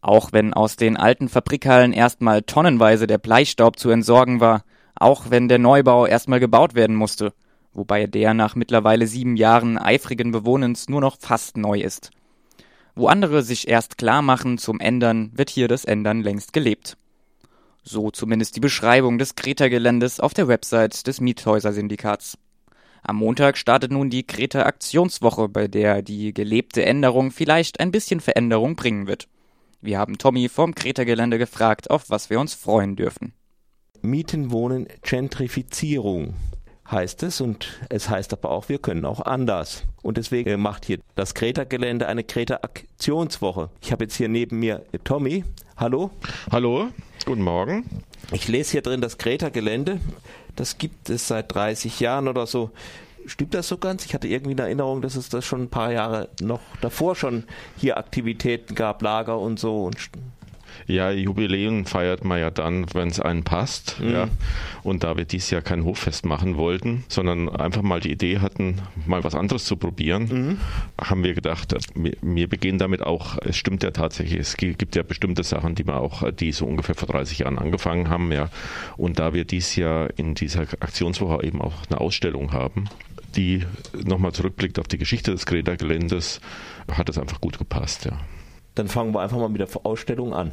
Auch 0.00 0.32
wenn 0.32 0.54
aus 0.54 0.76
den 0.76 0.96
alten 0.96 1.28
Fabrikhallen 1.28 1.92
erstmal 1.92 2.40
tonnenweise 2.40 3.06
der 3.06 3.18
Bleistaub 3.18 3.78
zu 3.78 3.90
entsorgen 3.90 4.40
war, 4.40 4.64
auch 4.94 5.28
wenn 5.28 5.46
der 5.46 5.58
Neubau 5.58 6.06
erstmal 6.06 6.40
gebaut 6.40 6.74
werden 6.74 6.96
musste, 6.96 7.34
wobei 7.74 8.06
der 8.06 8.32
nach 8.32 8.54
mittlerweile 8.54 9.06
sieben 9.06 9.36
Jahren 9.36 9.76
eifrigen 9.76 10.32
Bewohnens 10.32 10.88
nur 10.88 11.02
noch 11.02 11.18
fast 11.20 11.58
neu 11.58 11.82
ist. 11.82 12.12
Wo 12.94 13.08
andere 13.08 13.42
sich 13.42 13.68
erst 13.68 13.98
klar 13.98 14.22
machen 14.22 14.56
zum 14.56 14.80
Ändern, 14.80 15.32
wird 15.34 15.50
hier 15.50 15.68
das 15.68 15.84
Ändern 15.84 16.22
längst 16.22 16.54
gelebt. 16.54 16.96
So 17.82 18.10
zumindest 18.10 18.56
die 18.56 18.60
Beschreibung 18.60 19.18
des 19.18 19.34
Kreta-Geländes 19.34 20.20
auf 20.20 20.34
der 20.34 20.48
Website 20.48 21.06
des 21.06 21.20
Miethäuser-Syndikats. 21.20 22.38
Am 23.02 23.16
Montag 23.16 23.58
startet 23.58 23.90
nun 23.90 24.10
die 24.10 24.24
Kreta-Aktionswoche, 24.24 25.48
bei 25.48 25.66
der 25.66 26.02
die 26.02 26.32
gelebte 26.32 26.84
Änderung 26.84 27.32
vielleicht 27.32 27.80
ein 27.80 27.90
bisschen 27.90 28.20
Veränderung 28.20 28.76
bringen 28.76 29.08
wird. 29.08 29.28
Wir 29.80 29.98
haben 29.98 30.18
Tommy 30.18 30.48
vom 30.48 30.76
Kreta-Gelände 30.76 31.38
gefragt, 31.38 31.90
auf 31.90 32.08
was 32.08 32.30
wir 32.30 32.38
uns 32.38 32.54
freuen 32.54 32.94
dürfen. 32.94 33.32
Mieten, 34.00 34.52
Wohnen, 34.52 34.86
Gentrifizierung 35.02 36.34
heißt 36.92 37.22
es 37.22 37.40
und 37.40 37.80
es 37.88 38.08
heißt 38.08 38.32
aber 38.34 38.50
auch, 38.50 38.68
wir 38.68 38.78
können 38.78 39.04
auch 39.04 39.20
anders. 39.20 39.82
Und 40.02 40.18
deswegen 40.18 40.60
macht 40.60 40.84
hier 40.84 40.98
das 41.16 41.34
Kreta-Gelände 41.34 42.06
eine 42.06 42.22
Kreta-Aktionswoche. 42.22 43.70
Ich 43.80 43.90
habe 43.90 44.04
jetzt 44.04 44.14
hier 44.14 44.28
neben 44.28 44.58
mir 44.60 44.82
Tommy. 45.02 45.44
Hallo. 45.76 46.10
Hallo. 46.50 46.88
Guten 47.24 47.42
Morgen. 47.42 48.02
Ich 48.30 48.46
lese 48.46 48.72
hier 48.72 48.82
drin 48.82 49.00
das 49.00 49.18
Kreta-Gelände. 49.18 50.00
Das 50.54 50.78
gibt 50.78 51.08
es 51.08 51.26
seit 51.28 51.52
30 51.54 51.98
Jahren 51.98 52.28
oder 52.28 52.46
so. 52.46 52.70
Stimmt 53.24 53.54
das 53.54 53.68
so 53.68 53.78
ganz? 53.78 54.04
Ich 54.04 54.14
hatte 54.14 54.28
irgendwie 54.28 54.52
eine 54.52 54.62
Erinnerung, 54.62 55.00
dass 55.00 55.16
es 55.16 55.28
das 55.28 55.44
schon 55.44 55.62
ein 55.62 55.70
paar 55.70 55.92
Jahre 55.92 56.28
noch 56.40 56.60
davor 56.80 57.16
schon 57.16 57.44
hier 57.76 57.96
Aktivitäten 57.96 58.74
gab, 58.74 59.00
Lager 59.00 59.38
und 59.38 59.58
so. 59.58 59.84
Und 59.84 59.96
Ja, 60.86 61.10
Jubiläum 61.10 61.86
feiert 61.86 62.24
man 62.24 62.40
ja 62.40 62.50
dann, 62.50 62.86
wenn 62.94 63.08
es 63.08 63.20
einen 63.20 63.44
passt. 63.44 64.00
Mhm. 64.00 64.12
Ja. 64.12 64.28
Und 64.82 65.04
da 65.04 65.16
wir 65.16 65.24
dieses 65.24 65.50
Jahr 65.50 65.62
kein 65.62 65.84
Hoffest 65.84 66.24
machen 66.24 66.56
wollten, 66.56 67.04
sondern 67.08 67.48
einfach 67.48 67.82
mal 67.82 68.00
die 68.00 68.10
Idee 68.10 68.38
hatten, 68.38 68.82
mal 69.06 69.24
was 69.24 69.34
anderes 69.34 69.64
zu 69.64 69.76
probieren, 69.76 70.24
mhm. 70.24 70.58
haben 71.00 71.24
wir 71.24 71.34
gedacht, 71.34 71.74
wir, 71.94 72.16
wir 72.20 72.48
beginnen 72.48 72.78
damit 72.78 73.02
auch, 73.02 73.38
es 73.38 73.56
stimmt 73.56 73.82
ja 73.82 73.90
tatsächlich, 73.90 74.38
es 74.40 74.56
gibt 74.56 74.96
ja 74.96 75.02
bestimmte 75.02 75.42
Sachen, 75.42 75.74
die 75.74 75.86
wir 75.86 75.96
auch, 75.96 76.30
die 76.32 76.52
so 76.52 76.66
ungefähr 76.66 76.94
vor 76.94 77.08
30 77.08 77.40
Jahren 77.40 77.58
angefangen 77.58 78.08
haben, 78.08 78.32
ja. 78.32 78.48
Und 78.96 79.18
da 79.18 79.34
wir 79.34 79.44
dieses 79.44 79.76
Jahr 79.76 80.08
in 80.16 80.34
dieser 80.34 80.62
Aktionswoche 80.62 81.44
eben 81.44 81.60
auch 81.60 81.74
eine 81.88 82.00
Ausstellung 82.00 82.52
haben, 82.52 82.88
die 83.36 83.64
nochmal 84.04 84.32
zurückblickt 84.32 84.78
auf 84.78 84.88
die 84.88 84.98
Geschichte 84.98 85.30
des 85.30 85.46
Greta-Geländes, 85.46 86.40
hat 86.90 87.08
es 87.08 87.18
einfach 87.18 87.40
gut 87.40 87.58
gepasst, 87.58 88.04
ja. 88.04 88.18
Dann 88.74 88.88
fangen 88.88 89.14
wir 89.14 89.20
einfach 89.20 89.38
mal 89.38 89.48
mit 89.48 89.60
der 89.60 89.68
Ausstellung 89.84 90.32
an. 90.32 90.52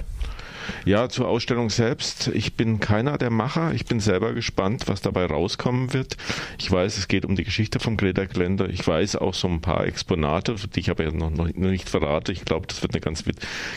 Ja, 0.85 1.09
zur 1.09 1.27
Ausstellung 1.27 1.69
selbst. 1.69 2.27
Ich 2.33 2.55
bin 2.55 2.79
keiner 2.79 3.17
der 3.17 3.29
Macher. 3.29 3.73
Ich 3.73 3.85
bin 3.85 3.99
selber 3.99 4.33
gespannt, 4.33 4.87
was 4.87 5.01
dabei 5.01 5.25
rauskommen 5.25 5.93
wird. 5.93 6.17
Ich 6.57 6.71
weiß, 6.71 6.97
es 6.97 7.07
geht 7.07 7.25
um 7.25 7.35
die 7.35 7.43
Geschichte 7.43 7.79
vom 7.79 7.97
Greta 7.97 8.25
Gelände. 8.25 8.67
Ich 8.67 8.87
weiß 8.87 9.17
auch 9.17 9.33
so 9.33 9.47
ein 9.47 9.61
paar 9.61 9.85
Exponate, 9.85 10.55
die 10.75 10.79
ich 10.79 10.89
aber 10.89 11.11
noch, 11.11 11.29
noch 11.31 11.47
nicht 11.53 11.89
verrate. 11.89 12.31
Ich 12.31 12.45
glaube, 12.45 12.67
das 12.67 12.81
wird 12.81 12.93
eine 12.93 13.01
ganz, 13.01 13.23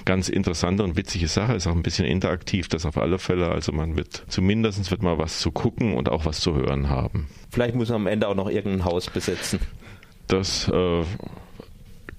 ganz 0.05 0.29
interessante 0.29 0.85
und 0.85 0.97
witzige 0.97 1.29
Sache. 1.29 1.55
Ist 1.55 1.67
auch 1.67 1.75
ein 1.75 1.83
bisschen 1.83 2.07
interaktiv, 2.07 2.69
das 2.69 2.87
auf 2.87 2.97
alle 2.97 3.19
Fälle. 3.19 3.51
Also 3.51 3.73
man 3.73 3.97
wird 3.97 4.25
zumindest 4.29 4.91
wird 4.91 5.03
mal 5.03 5.19
was 5.19 5.39
zu 5.39 5.51
gucken 5.51 5.95
und 5.95 6.09
auch 6.09 6.25
was 6.25 6.41
zu 6.41 6.55
hören 6.55 6.89
haben. 6.89 7.29
Vielleicht 7.51 7.75
muss 7.75 7.89
man 7.89 8.03
am 8.03 8.07
Ende 8.07 8.29
auch 8.29 8.35
noch 8.35 8.49
irgendein 8.49 8.85
Haus 8.85 9.11
besetzen. 9.11 9.61
Das 10.29 10.69
äh, 10.69 11.03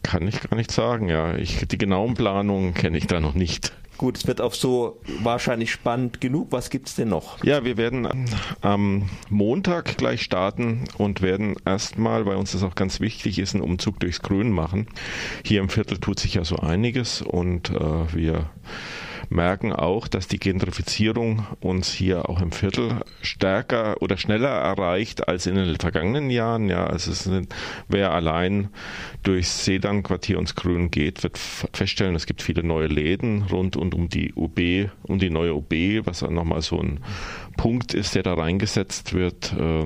kann 0.03 0.27
ich 0.27 0.41
gar 0.41 0.55
nicht 0.55 0.71
sagen, 0.71 1.09
ja. 1.09 1.35
Ich, 1.35 1.67
die 1.67 1.77
genauen 1.77 2.13
Planungen 2.13 2.73
kenne 2.73 2.97
ich 2.97 3.07
da 3.07 3.19
noch 3.19 3.33
nicht. 3.33 3.73
Gut, 3.97 4.17
es 4.17 4.27
wird 4.27 4.41
auch 4.41 4.53
so 4.53 4.99
wahrscheinlich 5.21 5.71
spannend 5.71 6.19
genug. 6.19 6.47
Was 6.51 6.69
gibt 6.69 6.89
es 6.89 6.95
denn 6.95 7.09
noch? 7.09 7.43
Ja, 7.43 7.63
wir 7.63 7.77
werden 7.77 8.27
am 8.61 9.09
Montag 9.29 9.97
gleich 9.97 10.23
starten 10.23 10.85
und 10.97 11.21
werden 11.21 11.55
erstmal, 11.65 12.25
weil 12.25 12.35
uns 12.35 12.53
das 12.53 12.63
auch 12.63 12.75
ganz 12.75 12.99
wichtig 12.99 13.39
ist, 13.39 13.53
einen 13.53 13.63
Umzug 13.63 13.99
durchs 13.99 14.21
Grün 14.21 14.51
machen. 14.51 14.87
Hier 15.45 15.61
im 15.61 15.69
Viertel 15.69 15.99
tut 15.99 16.19
sich 16.19 16.33
ja 16.33 16.43
so 16.43 16.57
einiges 16.57 17.21
und 17.21 17.69
äh, 17.69 18.13
wir 18.13 18.49
merken 19.29 19.73
auch, 19.73 20.07
dass 20.07 20.27
die 20.27 20.39
Gentrifizierung 20.39 21.45
uns 21.59 21.91
hier 21.91 22.29
auch 22.29 22.41
im 22.41 22.51
Viertel 22.51 23.01
stärker 23.21 24.01
oder 24.01 24.17
schneller 24.17 24.49
erreicht 24.49 25.27
als 25.27 25.45
in 25.45 25.55
den 25.55 25.75
vergangenen 25.77 26.29
Jahren. 26.29 26.69
Ja, 26.69 26.85
also 26.85 27.11
es 27.11 27.23
sind, 27.23 27.53
wer 27.87 28.11
allein 28.11 28.69
durchs 29.23 29.65
Sedan-Quartier 29.65 30.37
ins 30.37 30.55
Grün 30.55 30.91
geht, 30.91 31.23
wird 31.23 31.37
feststellen, 31.37 32.15
es 32.15 32.25
gibt 32.25 32.41
viele 32.41 32.63
neue 32.63 32.87
Läden 32.87 33.43
rund 33.43 33.77
und 33.77 33.95
um 33.95 34.09
die 34.09 34.33
UB, 34.33 34.89
um 35.03 35.19
die 35.19 35.29
neue 35.29 35.53
UB, 35.53 35.73
was 36.05 36.19
dann 36.19 36.33
nochmal 36.33 36.61
so 36.61 36.79
ein 36.79 36.99
Punkt 37.57 37.93
ist, 37.93 38.15
der 38.15 38.23
da 38.23 38.33
reingesetzt 38.33 39.13
wird, 39.13 39.53
äh, 39.53 39.85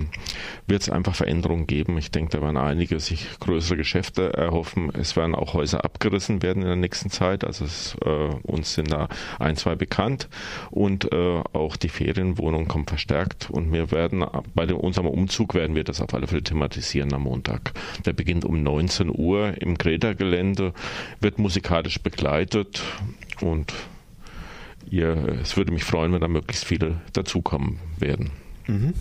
wird 0.67 0.81
es 0.81 0.89
einfach 0.89 1.15
Veränderungen 1.15 1.67
geben. 1.67 1.97
Ich 1.97 2.11
denke, 2.11 2.37
da 2.37 2.41
werden 2.41 2.57
einige 2.57 2.99
sich 2.99 3.27
größere 3.39 3.77
Geschäfte 3.77 4.33
erhoffen. 4.33 4.89
Es 4.93 5.15
werden 5.15 5.35
auch 5.35 5.53
Häuser 5.53 5.83
abgerissen 5.83 6.41
werden 6.41 6.61
in 6.61 6.67
der 6.67 6.77
nächsten 6.77 7.09
Zeit. 7.09 7.43
Also 7.43 7.65
es, 7.65 7.95
äh, 8.05 8.29
uns 8.43 8.73
sind 8.73 8.91
da 8.91 9.09
ein, 9.39 9.55
zwei 9.55 9.75
bekannt 9.75 10.29
und 10.71 11.11
äh, 11.11 11.41
auch 11.53 11.75
die 11.75 11.89
Ferienwohnung 11.89 12.67
kommt 12.67 12.89
verstärkt 12.89 13.49
und 13.49 13.71
wir 13.71 13.91
werden 13.91 14.25
bei 14.55 14.65
dem, 14.65 14.77
unserem 14.77 15.07
Umzug 15.07 15.53
werden 15.53 15.75
wir 15.75 15.83
das 15.83 16.01
auf 16.01 16.13
alle 16.13 16.27
Fälle 16.27 16.43
thematisieren 16.43 17.13
am 17.13 17.23
Montag. 17.23 17.73
Der 18.05 18.13
beginnt 18.13 18.45
um 18.45 18.61
19 18.63 19.11
Uhr 19.13 19.61
im 19.61 19.77
Greta-Gelände, 19.77 20.73
wird 21.19 21.39
musikalisch 21.39 21.99
begleitet 21.99 22.81
und 23.41 23.73
ihr, 24.89 25.39
es 25.41 25.57
würde 25.57 25.71
mich 25.71 25.83
freuen, 25.83 26.13
wenn 26.13 26.21
da 26.21 26.27
möglichst 26.27 26.65
viele 26.65 27.01
dazukommen 27.13 27.79
werden. 27.99 28.31
Mhm. 28.67 28.93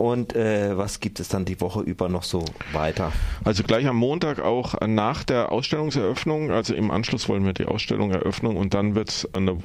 Und 0.00 0.34
äh, 0.34 0.78
was 0.78 1.00
gibt 1.00 1.20
es 1.20 1.28
dann 1.28 1.44
die 1.44 1.60
Woche 1.60 1.82
über 1.82 2.08
noch 2.08 2.22
so 2.22 2.42
weiter? 2.72 3.12
Also 3.44 3.62
gleich 3.64 3.86
am 3.86 3.96
Montag 3.96 4.40
auch 4.40 4.74
nach 4.86 5.24
der 5.24 5.52
Ausstellungseröffnung, 5.52 6.50
also 6.50 6.74
im 6.74 6.90
Anschluss 6.90 7.28
wollen 7.28 7.44
wir 7.44 7.52
die 7.52 7.66
Ausstellung 7.66 8.10
eröffnen 8.10 8.56
und 8.56 8.72
dann 8.72 8.94
wird 8.94 9.10
es 9.10 9.34
eine 9.34 9.58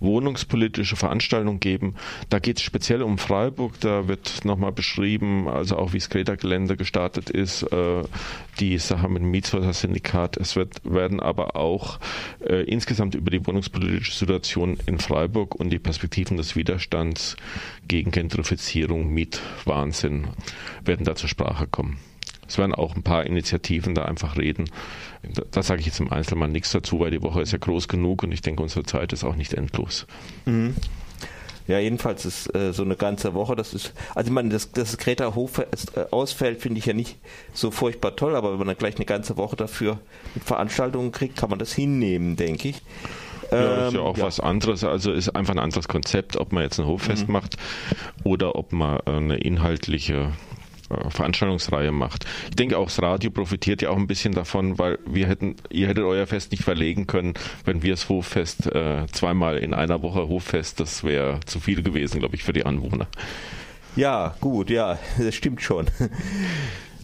wohnungspolitische 0.00 0.96
Veranstaltung 0.96 1.60
geben. 1.60 1.94
Da 2.30 2.40
geht 2.40 2.56
es 2.56 2.64
speziell 2.64 3.00
um 3.00 3.16
Freiburg, 3.16 3.78
da 3.78 4.08
wird 4.08 4.44
nochmal 4.44 4.72
beschrieben, 4.72 5.46
also 5.46 5.76
auch 5.76 5.92
wie 5.92 5.98
das 5.98 6.10
Greta-Gelände 6.10 6.76
gestartet 6.76 7.30
ist, 7.30 7.62
äh, 7.62 8.02
die 8.60 8.78
Sache 8.78 9.08
mit 9.08 9.22
dem 9.22 9.30
Mietshäuser-Syndikat. 9.30 10.36
Es 10.36 10.56
wird, 10.56 10.80
werden 10.84 11.20
aber 11.20 11.56
auch 11.56 11.98
äh, 12.40 12.64
insgesamt 12.64 13.14
über 13.14 13.30
die 13.30 13.46
wohnungspolitische 13.46 14.12
Situation 14.12 14.78
in 14.86 14.98
Freiburg 14.98 15.54
und 15.54 15.70
die 15.70 15.78
Perspektiven 15.78 16.36
des 16.36 16.56
Widerstands 16.56 17.36
gegen 17.86 18.10
Gentrifizierung, 18.10 19.08
Mietwahn 19.08 19.86
Wahnsinn 19.86 20.28
werden 20.84 21.04
da 21.04 21.14
zur 21.14 21.28
Sprache 21.28 21.66
kommen. 21.66 21.98
Es 22.48 22.58
werden 22.58 22.74
auch 22.74 22.94
ein 22.94 23.02
paar 23.02 23.26
Initiativen 23.26 23.94
da 23.94 24.04
einfach 24.04 24.36
reden. 24.36 24.70
Da, 25.22 25.42
da 25.50 25.62
sage 25.62 25.80
ich 25.80 25.86
jetzt 25.86 26.00
im 26.00 26.12
Einzelnen 26.12 26.52
nichts 26.52 26.70
dazu, 26.70 27.00
weil 27.00 27.10
die 27.10 27.22
Woche 27.22 27.42
ist 27.42 27.52
ja 27.52 27.58
groß 27.58 27.88
genug 27.88 28.22
und 28.22 28.32
ich 28.32 28.40
denke, 28.40 28.62
unsere 28.62 28.84
Zeit 28.84 29.12
ist 29.12 29.24
auch 29.24 29.36
nicht 29.36 29.54
endlos. 29.54 30.06
Mhm. 30.44 30.74
Ja, 31.66 31.78
jedenfalls 31.78 32.24
ist 32.24 32.54
äh, 32.54 32.72
so 32.72 32.82
eine 32.82 32.96
ganze 32.96 33.34
Woche, 33.34 33.56
das 33.56 33.74
ist, 33.74 33.92
also 34.14 34.28
ich 34.28 34.32
meine, 34.32 34.50
dass 34.50 34.70
das 34.72 34.96
Greta 34.98 35.34
Hof 35.34 35.58
äh, 35.58 35.66
ausfällt, 36.10 36.60
finde 36.60 36.78
ich 36.78 36.86
ja 36.86 36.92
nicht 36.92 37.16
so 37.52 37.70
furchtbar 37.70 38.14
toll, 38.14 38.36
aber 38.36 38.52
wenn 38.52 38.58
man 38.58 38.68
dann 38.68 38.76
gleich 38.76 38.96
eine 38.96 39.04
ganze 39.04 39.36
Woche 39.36 39.56
dafür 39.56 39.98
mit 40.34 40.44
Veranstaltungen 40.44 41.12
kriegt, 41.12 41.36
kann 41.36 41.50
man 41.50 41.58
das 41.58 41.72
hinnehmen, 41.72 42.36
denke 42.36 42.68
ich. 42.68 42.82
Ja, 43.50 43.76
das 43.76 43.88
ist 43.88 43.94
ja 43.94 44.00
ähm, 44.00 44.06
auch 44.06 44.16
ja. 44.16 44.24
was 44.24 44.40
anderes. 44.40 44.84
Also 44.84 45.12
ist 45.12 45.34
einfach 45.36 45.54
ein 45.54 45.60
anderes 45.60 45.88
Konzept, 45.88 46.36
ob 46.36 46.52
man 46.52 46.62
jetzt 46.62 46.78
ein 46.80 46.86
Hoffest 46.86 47.26
mhm. 47.26 47.32
macht 47.32 47.56
oder 48.24 48.56
ob 48.56 48.72
man 48.72 49.00
eine 49.02 49.36
inhaltliche 49.36 50.14
äh, 50.14 50.55
Veranstaltungsreihe 51.08 51.92
macht. 51.92 52.26
Ich 52.50 52.56
denke 52.56 52.78
auch 52.78 52.86
das 52.86 53.02
Radio 53.02 53.30
profitiert 53.30 53.82
ja 53.82 53.90
auch 53.90 53.96
ein 53.96 54.06
bisschen 54.06 54.34
davon, 54.34 54.78
weil 54.78 54.98
wir 55.06 55.26
hätten, 55.26 55.56
ihr 55.70 55.88
hättet 55.88 56.04
euer 56.04 56.26
Fest 56.26 56.52
nicht 56.52 56.64
verlegen 56.64 57.06
können, 57.06 57.34
wenn 57.64 57.82
wir 57.82 57.92
das 57.92 58.08
Hoffest 58.08 58.66
äh, 58.66 59.06
zweimal 59.12 59.58
in 59.58 59.74
einer 59.74 60.02
Woche 60.02 60.28
Hoffest, 60.28 60.80
das 60.80 61.04
wäre 61.04 61.40
zu 61.46 61.60
viel 61.60 61.82
gewesen, 61.82 62.20
glaube 62.20 62.36
ich, 62.36 62.44
für 62.44 62.52
die 62.52 62.64
Anwohner. 62.64 63.06
Ja, 63.96 64.34
gut, 64.40 64.70
ja, 64.70 64.98
das 65.18 65.34
stimmt 65.34 65.62
schon. 65.62 65.86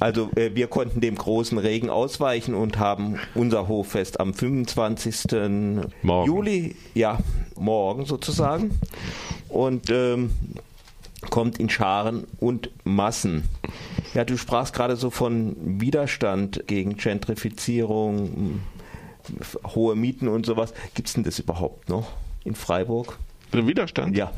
Also 0.03 0.31
äh, 0.35 0.51
wir 0.55 0.67
konnten 0.67 1.01
dem 1.01 1.15
großen 1.15 1.59
Regen 1.59 1.89
ausweichen 1.89 2.55
und 2.57 2.77
haben 2.77 3.21
unser 3.37 3.69
Hoffest 3.69 4.19
am 4.19 4.35
25. 4.35 5.27
Morgen. 6.03 6.27
Juli, 6.27 6.75
ja, 6.93 7.21
morgen 7.57 8.05
sozusagen. 8.05 8.81
Und 9.49 9.91
ähm, 9.91 10.33
kommt 11.31 11.59
in 11.59 11.69
Scharen 11.71 12.27
und 12.39 12.71
Massen. 12.85 13.45
Ja, 14.15 14.25
du 14.25 14.37
sprachst 14.37 14.75
gerade 14.75 14.97
so 14.97 15.11
von 15.11 15.57
Widerstand 15.81 16.65
gegen 16.67 16.97
Gentrifizierung, 16.97 18.61
hohe 19.75 19.97
Mieten 19.97 20.29
und 20.29 20.47
sowas. 20.47 20.75
Gibt 20.95 21.09
es 21.09 21.15
denn 21.15 21.25
das 21.25 21.39
überhaupt 21.39 21.89
noch 21.89 22.13
in 22.45 22.55
Freiburg? 22.55 23.19
Der 23.53 23.67
Widerstand? 23.67 24.17
Ja. 24.17 24.33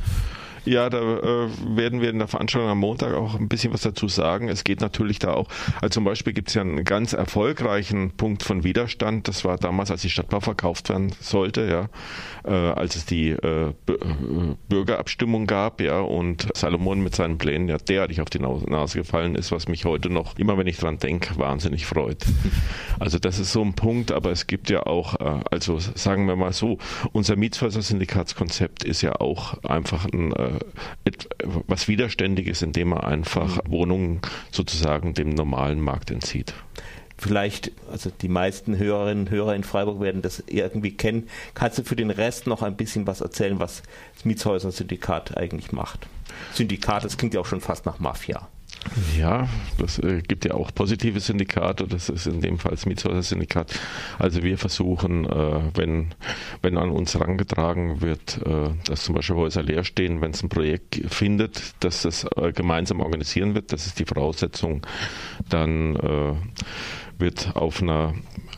Ja, 0.64 0.88
da 0.88 0.98
äh, 0.98 1.48
werden 1.76 2.00
wir 2.00 2.08
in 2.10 2.18
der 2.18 2.28
Veranstaltung 2.28 2.70
am 2.70 2.78
Montag 2.78 3.14
auch 3.14 3.38
ein 3.38 3.48
bisschen 3.48 3.72
was 3.72 3.82
dazu 3.82 4.08
sagen. 4.08 4.48
Es 4.48 4.64
geht 4.64 4.80
natürlich 4.80 5.18
da 5.18 5.34
auch, 5.34 5.48
also 5.80 5.94
zum 5.94 6.04
Beispiel 6.04 6.32
gibt 6.32 6.48
es 6.48 6.54
ja 6.54 6.62
einen 6.62 6.84
ganz 6.84 7.12
erfolgreichen 7.12 8.12
Punkt 8.12 8.42
von 8.42 8.64
Widerstand. 8.64 9.28
Das 9.28 9.44
war 9.44 9.58
damals, 9.58 9.90
als 9.90 10.02
die 10.02 10.10
Stadtbau 10.10 10.40
verkauft 10.40 10.88
werden 10.88 11.12
sollte, 11.20 11.66
ja, 11.66 12.50
äh, 12.50 12.72
als 12.72 12.96
es 12.96 13.04
die 13.04 13.30
äh, 13.30 13.68
äh 13.68 13.72
Bürgerabstimmung 14.68 15.46
gab, 15.46 15.80
ja, 15.80 16.00
und 16.00 16.48
Salomon 16.54 17.02
mit 17.02 17.14
seinen 17.14 17.36
Plänen 17.36 17.68
ja 17.68 17.76
derartig 17.76 18.20
auf 18.20 18.30
die 18.30 18.38
Nase 18.38 18.98
gefallen 18.98 19.34
ist, 19.34 19.52
was 19.52 19.68
mich 19.68 19.84
heute 19.84 20.08
noch, 20.08 20.38
immer 20.38 20.56
wenn 20.56 20.66
ich 20.66 20.78
dran 20.78 20.98
denke, 20.98 21.36
wahnsinnig 21.38 21.86
freut. 21.86 22.24
Also 22.98 23.18
das 23.18 23.38
ist 23.38 23.52
so 23.52 23.62
ein 23.62 23.74
Punkt, 23.74 24.12
aber 24.12 24.30
es 24.30 24.46
gibt 24.46 24.70
ja 24.70 24.86
auch, 24.86 25.20
äh, 25.20 25.40
also 25.50 25.78
sagen 25.78 26.26
wir 26.26 26.36
mal 26.36 26.52
so, 26.52 26.78
unser 27.12 27.36
Mietshäuser-Syndikatskonzept 27.36 28.84
ist 28.84 29.02
ja 29.02 29.20
auch 29.20 29.62
einfach 29.64 30.06
ein 30.06 30.32
äh, 30.32 30.53
was 31.66 31.88
Widerständiges, 31.88 32.62
indem 32.62 32.92
er 32.92 33.04
einfach 33.04 33.62
mhm. 33.64 33.70
Wohnungen 33.70 34.20
sozusagen 34.50 35.14
dem 35.14 35.30
normalen 35.30 35.80
Markt 35.80 36.10
entzieht 36.10 36.54
vielleicht, 37.16 37.72
also 37.90 38.10
die 38.10 38.28
meisten 38.28 38.76
Hörerinnen 38.76 39.26
und 39.26 39.30
Hörer 39.30 39.54
in 39.54 39.64
Freiburg 39.64 40.00
werden 40.00 40.22
das 40.22 40.42
irgendwie 40.46 40.96
kennen. 40.96 41.28
Kannst 41.54 41.78
du 41.78 41.84
für 41.84 41.96
den 41.96 42.10
Rest 42.10 42.46
noch 42.46 42.62
ein 42.62 42.76
bisschen 42.76 43.06
was 43.06 43.20
erzählen, 43.20 43.58
was 43.58 43.82
das 44.14 44.24
Mietshäuser-Syndikat 44.24 45.36
eigentlich 45.36 45.72
macht? 45.72 46.06
Syndikat, 46.52 47.04
das 47.04 47.16
klingt 47.16 47.34
ja 47.34 47.40
auch 47.40 47.46
schon 47.46 47.60
fast 47.60 47.86
nach 47.86 47.98
Mafia. 47.98 48.48
Ja, 49.18 49.48
das 49.78 49.98
äh, 49.98 50.20
gibt 50.20 50.44
ja 50.44 50.54
auch 50.54 50.72
positive 50.74 51.18
Syndikate, 51.20 51.86
das 51.86 52.08
ist 52.08 52.26
in 52.26 52.40
dem 52.40 52.58
Fall 52.58 52.72
das 52.72 52.86
Mietshäuser-Syndikat. 52.86 53.78
Also 54.18 54.42
wir 54.42 54.58
versuchen, 54.58 55.24
äh, 55.24 55.60
wenn, 55.74 56.14
wenn 56.62 56.76
an 56.76 56.90
uns 56.90 57.14
herangetragen 57.14 58.02
wird, 58.02 58.40
äh, 58.44 58.70
dass 58.86 59.04
zum 59.04 59.14
Beispiel 59.14 59.36
Häuser 59.36 59.62
leer 59.62 59.84
stehen, 59.84 60.20
wenn 60.20 60.32
es 60.32 60.42
ein 60.42 60.48
Projekt 60.48 61.00
findet, 61.12 61.74
dass 61.80 62.02
das 62.02 62.26
gemeinsam 62.54 63.00
organisieren 63.00 63.54
wird, 63.54 63.72
das 63.72 63.86
ist 63.86 63.98
die 63.98 64.04
Voraussetzung, 64.04 64.86
dann 65.48 65.96
wird 67.18 67.54
auf 67.54 67.82
einer 67.82 68.14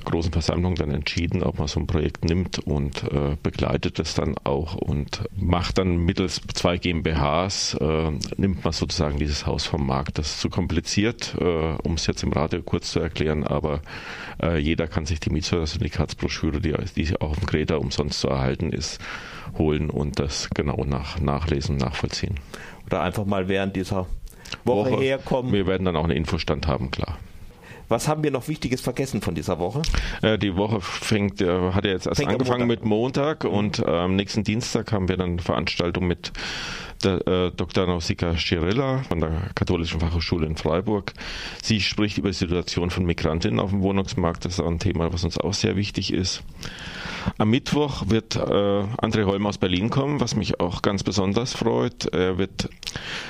großen 0.07 0.33
Versammlung 0.33 0.75
dann 0.77 0.91
entschieden, 0.91 1.43
ob 1.43 1.59
man 1.59 1.69
so 1.69 1.81
ein 1.81 1.87
Projekt 1.87 2.25
nimmt 2.25 2.59
und 2.61 3.03
äh, 3.05 3.37
begleitet 3.43 3.99
es 3.99 4.15
dann 4.15 4.37
auch 4.45 4.75
und 4.75 5.25
macht 5.37 5.79
dann 5.79 5.99
mittels 5.99 6.41
zwei 6.55 6.79
GmbHs, 6.79 7.75
äh, 7.75 8.13
nimmt 8.37 8.65
man 8.65 8.73
sozusagen 8.73 9.19
dieses 9.19 9.47
Haus 9.47 9.67
vom 9.67 9.87
Markt. 9.87 10.19
Das 10.19 10.29
ist 10.29 10.41
zu 10.41 10.49
kompliziert, 10.49 11.37
äh, 11.39 11.45
um 11.83 11.95
es 11.95 12.07
jetzt 12.07 12.23
im 12.23 12.33
Radio 12.33 12.63
kurz 12.63 12.93
zu 12.93 13.01
erklären, 13.01 13.45
aber 13.45 13.81
äh, 14.43 14.59
jeder 14.59 14.87
kann 14.87 15.05
sich 15.05 15.21
die 15.21 15.31
Mietshäuser-Syndikatsbroschüre, 15.31 16.61
die, 16.61 16.75
die 16.97 17.21
auch 17.21 17.31
auf 17.31 17.39
dem 17.39 17.47
Greta 17.47 17.77
umsonst 17.77 18.21
zu 18.21 18.29
erhalten 18.29 18.73
ist, 18.73 19.01
holen 19.59 19.91
und 19.91 20.19
das 20.19 20.49
genau 20.55 20.85
nach, 20.85 21.21
nachlesen, 21.21 21.77
nachvollziehen. 21.77 22.37
Oder 22.87 23.03
einfach 23.03 23.25
mal 23.25 23.49
während 23.49 23.77
dieser 23.77 24.07
Woche, 24.65 24.93
Woche 24.93 25.03
herkommen. 25.03 25.53
Wir 25.53 25.67
werden 25.67 25.85
dann 25.85 25.97
auch 25.97 26.05
einen 26.05 26.17
Infostand 26.17 26.67
haben, 26.67 26.91
klar. 26.91 27.19
Was 27.89 28.09
haben 28.09 28.23
wir 28.23 28.31
noch 28.31 28.49
Wichtiges 28.49 28.81
vergessen 28.81 29.21
von 29.21 29.35
dieser 29.35 29.59
Woche? 29.59 29.83
Äh, 30.23 30.39
die 30.39 30.57
Woche 30.57 30.81
fängt, 30.81 31.41
äh, 31.41 31.73
hat 31.73 31.85
ja 31.85 31.93
jetzt 31.93 32.07
erst 32.07 32.19
fängt 32.21 32.33
angefangen 32.33 32.67
mit 32.67 32.85
Montag 32.85 33.45
mhm. 33.45 33.51
und 33.51 33.87
am 33.87 34.17
nächsten 34.17 34.45
Dienstag 34.45 34.93
haben 34.93 35.09
wir 35.09 35.17
dann 35.17 35.33
eine 35.33 35.43
Veranstaltung 35.43 36.07
mit 36.07 36.33
der, 37.03 37.27
äh, 37.27 37.51
Dr. 37.51 37.87
Nausicaa 37.87 38.37
Schirilla 38.37 39.03
von 39.09 39.21
der 39.21 39.51
Katholischen 39.55 40.01
Fachhochschule 40.01 40.47
in 40.47 40.57
Freiburg. 40.57 41.13
Sie 41.63 41.81
spricht 41.81 42.19
über 42.19 42.29
die 42.29 42.35
Situation 42.35 42.91
von 42.91 43.05
Migrantinnen 43.05 43.61
auf 43.61 43.71
dem 43.71 43.83
Wohnungsmarkt. 43.83 44.45
Das 44.45 44.55
ist 44.55 44.61
auch 44.61 44.71
ein 44.71 44.79
Thema, 44.79 45.13
was 45.13 45.25
uns 45.25 45.39
auch 45.39 45.55
sehr 45.55 45.77
wichtig 45.77 46.13
ist. 46.13 46.43
Am 47.39 47.51
Mittwoch 47.51 48.05
wird 48.09 48.37
äh, 48.37 48.41
André 48.41 49.25
Holm 49.25 49.47
aus 49.47 49.59
Berlin 49.59 49.91
kommen, 49.91 50.21
was 50.21 50.37
mich 50.37 50.61
auch 50.61 50.83
ganz 50.83 51.03
besonders 51.03 51.55
freut. 51.55 52.07
Er 52.07 52.39
wird 52.39 52.69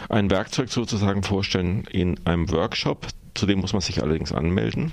ein 0.09 0.31
Werkzeug 0.31 0.71
sozusagen 0.71 1.23
vorstellen 1.23 1.85
in 1.91 2.21
einem 2.27 2.51
Workshop, 2.51 3.07
Zudem 3.37 3.61
muss 3.61 3.73
man 3.73 3.83
sich 3.83 4.03
allerdings 4.03 4.33
anmelden. 4.33 4.93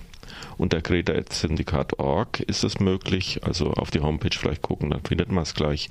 Unter 0.58 0.82
greta.syndikat.org 0.82 2.42
ist 2.42 2.64
es 2.64 2.80
möglich. 2.80 3.42
Also 3.44 3.72
auf 3.72 3.90
die 3.90 4.02
Homepage 4.02 4.38
vielleicht 4.38 4.62
gucken, 4.62 4.90
dann 4.90 5.02
findet 5.02 5.32
man 5.32 5.44
es 5.44 5.54
gleich. 5.54 5.90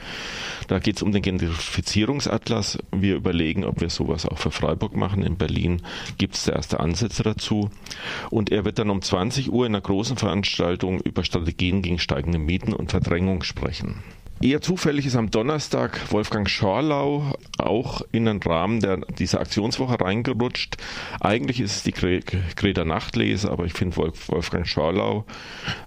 Da 0.68 0.78
geht 0.78 0.96
es 0.96 1.02
um 1.02 1.12
den 1.12 1.22
Gentrifizierungsatlas. 1.22 2.78
Wir 2.92 3.16
überlegen, 3.16 3.64
ob 3.64 3.80
wir 3.80 3.90
sowas 3.90 4.26
auch 4.26 4.38
für 4.38 4.50
Freiburg 4.50 4.94
machen. 4.94 5.22
In 5.22 5.36
Berlin 5.36 5.82
gibt 6.18 6.34
es 6.34 6.46
erste 6.46 6.80
Ansätze 6.80 7.22
dazu. 7.22 7.70
Und 8.30 8.50
er 8.52 8.64
wird 8.64 8.78
dann 8.78 8.90
um 8.90 9.02
20 9.02 9.50
Uhr 9.50 9.66
in 9.66 9.74
einer 9.74 9.82
großen 9.82 10.16
Veranstaltung 10.16 11.00
über 11.00 11.24
Strategien 11.24 11.82
gegen 11.82 11.98
steigende 11.98 12.38
Mieten 12.38 12.72
und 12.72 12.90
Verdrängung 12.90 13.42
sprechen. 13.42 14.02
Eher 14.40 14.60
zufällig 14.60 15.06
ist 15.06 15.14
am 15.14 15.30
Donnerstag 15.30 16.10
Wolfgang 16.10 16.48
Schorlau 16.48 17.32
auch 17.58 18.02
in 18.10 18.24
den 18.24 18.42
Rahmen 18.42 18.80
der, 18.80 18.98
dieser 19.18 19.40
Aktionswoche 19.40 20.00
reingerutscht. 20.00 20.78
Eigentlich 21.20 21.60
ist 21.60 21.76
es 21.76 21.82
die 21.84 21.92
Greta 21.92 22.84
Nachtlese, 22.84 23.50
aber 23.50 23.66
ich 23.66 23.72
finde 23.72 23.96
Wolfgang 23.96 24.66
Schorlau 24.66 25.24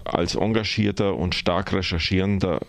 als 0.04 0.36
engagierter 0.36 1.16
und 1.16 1.34
stark 1.34 1.74
recherchierender 1.74 2.60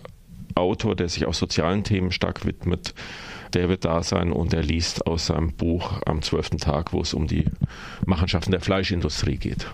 Autor, 0.55 0.95
der 0.95 1.07
sich 1.07 1.25
auch 1.25 1.33
sozialen 1.33 1.83
Themen 1.83 2.11
stark 2.11 2.45
widmet, 2.45 2.93
der 3.53 3.69
wird 3.69 3.85
da 3.85 4.03
sein 4.03 4.33
und 4.33 4.53
er 4.53 4.63
liest 4.63 5.07
aus 5.07 5.27
seinem 5.27 5.53
Buch 5.53 6.01
am 6.05 6.21
zwölften 6.21 6.57
Tag, 6.57 6.91
wo 6.93 7.01
es 7.01 7.13
um 7.13 7.27
die 7.27 7.45
Machenschaften 8.05 8.51
der 8.51 8.61
Fleischindustrie 8.61 9.37
geht. 9.37 9.67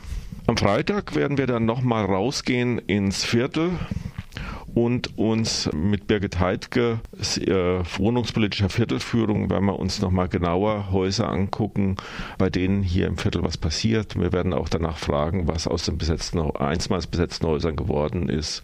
Am 0.46 0.58
Freitag 0.58 1.16
werden 1.16 1.38
wir 1.38 1.48
dann 1.48 1.66
nochmal 1.66 2.06
rausgehen 2.06 2.78
ins 2.80 3.24
Viertel 3.24 3.72
und 4.76 5.18
uns 5.18 5.70
mit 5.74 6.08
Birgit 6.08 6.40
Heidke, 6.40 7.00
äh, 7.38 7.84
wohnungspolitischer 7.98 8.70
Viertelführung, 8.70 9.50
werden 9.50 9.66
wir 9.66 9.80
uns 9.80 10.02
nochmal 10.02 10.28
genauer 10.28 10.92
Häuser 10.92 11.30
angucken, 11.30 11.98
bei 12.38 12.50
denen 12.50 12.82
hier 12.82 13.08
im 13.08 13.18
Viertel 13.18 13.44
was 13.44 13.58
passiert. 13.58 14.20
Wir 14.20 14.34
werden 14.34 14.54
auch 14.54 14.70
danach 14.70 14.98
fragen, 14.98 15.48
was 15.48 15.68
aus 15.68 15.86
den 15.86 15.98
besetzten, 15.98 16.40
einstmals 16.40 17.08
besetzten 17.08 17.48
Häusern 17.48 17.76
geworden 17.76 18.30
ist, 18.30 18.64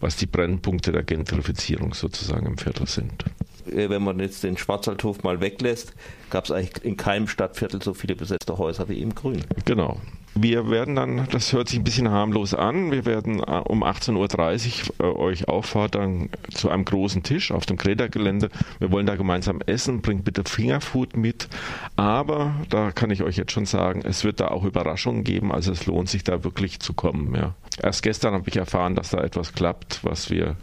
was 0.00 0.16
die 0.16 0.26
Brennpunkte 0.26 0.92
der 0.92 1.02
Gentrifizierung 1.02 1.94
sozusagen 1.94 2.46
im 2.46 2.58
Viertel 2.58 2.86
sind. 2.86 3.24
Äh, 3.66 3.90
wenn 3.90 4.02
man 4.02 4.20
jetzt 4.20 4.42
den 4.44 4.56
Schwarzwaldhof 4.56 5.22
mal 5.22 5.40
weglässt, 5.40 5.94
gab 6.30 6.44
es 6.44 6.50
eigentlich 6.50 6.84
in 6.84 6.96
keinem 6.96 7.28
Stadtviertel 7.28 7.82
so 7.82 7.94
viele 7.94 8.14
besetzte 8.14 8.56
Häuser 8.58 8.88
wie 8.88 9.00
im 9.00 9.14
Grün. 9.14 9.44
Genau. 9.64 10.00
Wir 10.34 10.70
werden 10.70 10.94
dann, 10.94 11.26
das 11.30 11.52
hört 11.52 11.68
sich 11.68 11.78
ein 11.78 11.84
bisschen 11.84 12.10
harmlos 12.10 12.54
an, 12.54 12.92
wir 12.92 13.04
werden 13.04 13.40
äh, 13.40 13.62
um 13.66 13.82
18.30 13.82 14.90
Uhr 15.00 15.06
äh, 15.06 15.18
euch 15.18 15.48
auffordern 15.48 16.30
zu 16.54 16.70
einem 16.70 16.84
großen 16.84 17.24
Tisch 17.24 17.50
auf 17.50 17.66
dem 17.66 17.76
Kreta-Gelände. 17.76 18.48
Wir 18.78 18.92
wollen 18.92 19.06
da 19.06 19.16
gemeinsam 19.16 19.60
essen, 19.66 20.02
bringt 20.02 20.24
bitte 20.24 20.44
Fingerfood 20.44 21.16
mit. 21.16 21.48
Aber 21.96 22.54
da 22.68 22.92
kann 22.92 23.10
ich 23.10 23.22
euch 23.22 23.36
jetzt 23.36 23.52
schon 23.52 23.66
sagen, 23.66 24.02
es 24.04 24.22
wird 24.22 24.38
da 24.38 24.48
auch 24.48 24.64
Überraschungen 24.64 25.24
geben, 25.24 25.50
also 25.50 25.72
es 25.72 25.86
lohnt 25.86 26.08
sich 26.08 26.22
da 26.22 26.44
wirklich 26.44 26.78
zu 26.78 26.92
kommen. 26.92 27.34
Ja. 27.34 27.54
Erst 27.82 28.02
gestern 28.02 28.34
habe 28.34 28.48
ich 28.48 28.56
erfahren, 28.56 28.94
dass 28.94 29.10
da 29.10 29.22
etwas 29.22 29.52
klappt, 29.52 30.00
was 30.02 30.30
wir 30.30 30.56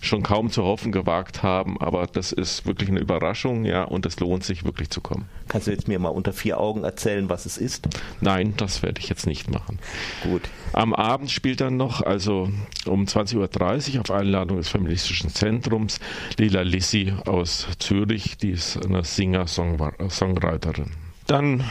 schon 0.00 0.22
kaum 0.22 0.50
zu 0.50 0.64
hoffen 0.64 0.92
gewagt 0.92 1.42
haben, 1.42 1.80
aber 1.80 2.06
das 2.06 2.32
ist 2.32 2.66
wirklich 2.66 2.88
eine 2.88 3.00
Überraschung, 3.00 3.64
ja, 3.64 3.84
und 3.84 4.06
es 4.06 4.18
lohnt 4.20 4.44
sich 4.44 4.64
wirklich 4.64 4.90
zu 4.90 5.00
kommen. 5.00 5.28
Kannst 5.48 5.66
du 5.66 5.70
jetzt 5.70 5.88
mir 5.88 5.98
mal 5.98 6.08
unter 6.08 6.32
vier 6.32 6.58
Augen 6.58 6.84
erzählen, 6.84 7.28
was 7.28 7.46
es 7.46 7.58
ist? 7.58 7.88
Nein, 8.20 8.54
das 8.56 8.82
werde 8.82 9.00
ich 9.00 9.08
jetzt 9.08 9.13
nicht 9.26 9.50
machen. 9.50 9.78
Gut. 10.22 10.42
Am 10.72 10.92
Abend 10.92 11.30
spielt 11.30 11.60
dann 11.60 11.76
noch, 11.76 12.02
also 12.02 12.50
um 12.86 13.04
20.30 13.04 13.94
Uhr 13.94 14.00
auf 14.00 14.10
Einladung 14.10 14.56
des 14.56 14.68
Feministischen 14.68 15.30
Zentrums, 15.30 16.00
Lila 16.36 16.62
Lissi 16.62 17.14
aus 17.26 17.68
Zürich, 17.78 18.36
die 18.38 18.50
ist 18.50 18.84
eine 18.84 19.04
Singer-Songwriterin. 19.04 20.90
Dann 21.26 21.64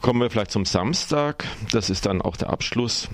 kommen 0.00 0.20
wir 0.20 0.30
vielleicht 0.30 0.52
zum 0.52 0.64
Samstag. 0.64 1.44
Das 1.72 1.90
ist 1.90 2.06
dann 2.06 2.22
auch 2.22 2.36
der 2.36 2.50
Abschluss. 2.50 3.08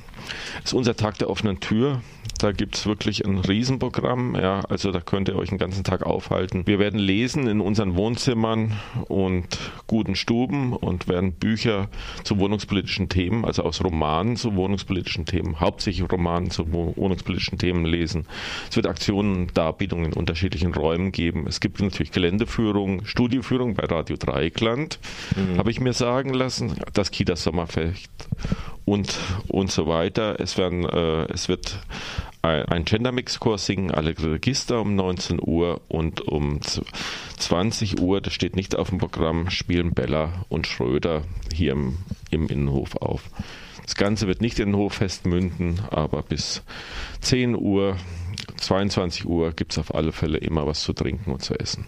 Ist 0.64 0.74
unser 0.74 0.96
Tag 0.96 1.18
der 1.18 1.30
offenen 1.30 1.60
Tür. 1.60 2.00
Da 2.38 2.52
gibt 2.52 2.76
es 2.76 2.86
wirklich 2.86 3.24
ein 3.24 3.38
Riesenprogramm. 3.38 4.34
Ja, 4.34 4.60
also 4.68 4.92
da 4.92 5.00
könnt 5.00 5.28
ihr 5.28 5.36
euch 5.36 5.48
den 5.48 5.58
ganzen 5.58 5.84
Tag 5.84 6.02
aufhalten. 6.02 6.66
Wir 6.66 6.78
werden 6.78 6.98
lesen 6.98 7.46
in 7.46 7.60
unseren 7.60 7.96
Wohnzimmern 7.96 8.72
und 9.08 9.46
guten 9.86 10.16
Stuben 10.16 10.74
und 10.74 11.08
werden 11.08 11.32
Bücher 11.32 11.88
zu 12.24 12.38
wohnungspolitischen 12.38 13.08
Themen, 13.08 13.44
also 13.44 13.62
aus 13.62 13.82
Romanen 13.82 14.36
zu 14.36 14.54
wohnungspolitischen 14.54 15.24
Themen, 15.24 15.60
hauptsächlich 15.60 16.10
Romanen 16.10 16.50
zu 16.50 16.72
wohnungspolitischen 16.72 17.58
Themen 17.58 17.86
lesen. 17.86 18.26
Es 18.68 18.76
wird 18.76 18.86
Aktionen 18.86 19.36
und 19.36 19.56
Darbietungen 19.56 20.06
in 20.06 20.12
unterschiedlichen 20.12 20.74
Räumen 20.74 21.12
geben. 21.12 21.46
Es 21.46 21.60
gibt 21.60 21.80
natürlich 21.80 22.12
Geländeführung, 22.12 23.06
Studieführung 23.06 23.74
bei 23.74 23.84
Radio 23.84 24.16
Dreieckland, 24.16 24.98
mhm. 25.36 25.58
habe 25.58 25.70
ich 25.70 25.80
mir 25.80 25.92
sagen 25.94 26.34
lassen, 26.34 26.74
das 26.92 27.10
Kita 27.10 27.36
Sommerfest 27.36 28.10
und, 28.86 29.14
und 29.48 29.70
so 29.70 29.86
weiter. 29.86 30.15
Es, 30.18 30.56
werden, 30.58 30.84
äh, 30.84 31.24
es 31.32 31.48
wird 31.48 31.78
ein 32.42 32.84
Gender-Mix-Kurs 32.84 33.66
singen, 33.66 33.90
alle 33.90 34.10
Register 34.16 34.80
um 34.80 34.94
19 34.94 35.40
Uhr 35.42 35.80
und 35.88 36.20
um 36.20 36.60
20 37.36 38.00
Uhr, 38.00 38.20
das 38.20 38.32
steht 38.32 38.54
nicht 38.54 38.76
auf 38.76 38.90
dem 38.90 38.98
Programm, 38.98 39.50
spielen 39.50 39.94
Bella 39.94 40.44
und 40.48 40.66
Schröder 40.66 41.22
hier 41.52 41.72
im, 41.72 41.98
im 42.30 42.46
Innenhof 42.48 42.96
auf. 42.96 43.22
Das 43.84 43.94
Ganze 43.94 44.26
wird 44.26 44.40
nicht 44.40 44.58
in 44.58 44.72
den 44.72 44.76
Hoffest 44.76 45.26
münden, 45.26 45.80
aber 45.90 46.22
bis 46.22 46.62
10 47.20 47.56
Uhr, 47.56 47.96
22 48.58 49.26
Uhr 49.26 49.52
gibt 49.52 49.72
es 49.72 49.78
auf 49.78 49.94
alle 49.94 50.12
Fälle 50.12 50.38
immer 50.38 50.66
was 50.66 50.82
zu 50.82 50.92
trinken 50.92 51.32
und 51.32 51.42
zu 51.42 51.58
essen. 51.58 51.84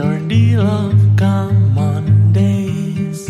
The 0.00 0.06
ordeal 0.06 0.66
of 0.66 0.94
common 1.16 2.32
days. 2.32 3.28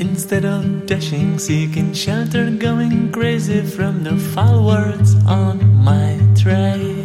Instead 0.00 0.44
of 0.44 0.86
dashing, 0.86 1.38
seeking 1.38 1.92
shelter, 1.92 2.50
going 2.50 3.12
crazy 3.12 3.60
from 3.60 4.02
the 4.02 4.16
foul 4.32 4.64
words 4.64 5.14
on 5.26 5.56
my 5.84 6.18
tray. 6.34 7.04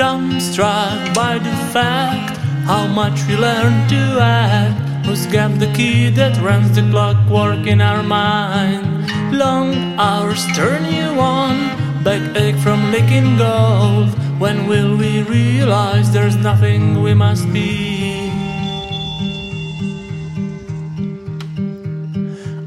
Dumbstruck 0.00 1.14
by 1.14 1.38
the 1.38 1.56
fact 1.74 2.38
how 2.64 2.86
much 2.86 3.18
we 3.28 3.36
learn 3.36 3.74
to 3.88 4.02
act, 4.20 4.80
who's 5.04 5.26
got 5.26 5.52
the 5.58 5.70
key 5.74 6.08
that 6.10 6.40
runs 6.40 6.74
the 6.74 6.88
clockwork 6.90 7.66
in 7.66 7.80
our 7.82 8.02
mind. 8.02 8.86
Long 9.32 9.74
hours 9.98 10.42
turn 10.56 10.84
you 10.86 11.20
on 11.20 11.54
backache 12.02 12.60
from 12.64 12.90
licking 12.90 13.36
gold. 13.36 14.29
When 14.40 14.66
will 14.66 14.96
we 14.96 15.22
realize 15.24 16.10
there's 16.12 16.36
nothing 16.36 17.02
we 17.02 17.12
must 17.12 17.44
be? 17.52 18.30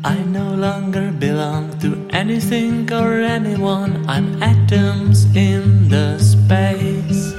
I 0.06 0.22
no 0.30 0.54
longer 0.54 1.12
belong 1.12 1.80
to 1.80 1.98
anything 2.12 2.94
or 2.94 3.22
anyone. 3.22 4.06
I'm 4.08 4.38
atoms 4.44 5.26
in 5.36 5.90
the 5.90 6.20
space. 6.20 7.34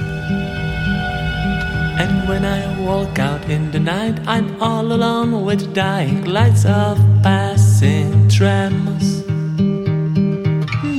And 2.03 2.27
when 2.27 2.43
I 2.43 2.59
walk 2.81 3.17
out 3.17 3.49
in 3.49 3.71
the 3.71 3.79
night, 3.79 4.19
I'm 4.27 4.61
all 4.61 4.91
alone 4.91 5.45
with 5.45 5.73
dying 5.73 6.25
lights 6.25 6.65
of 6.65 6.97
passing 7.23 8.27
trams. 8.27 9.23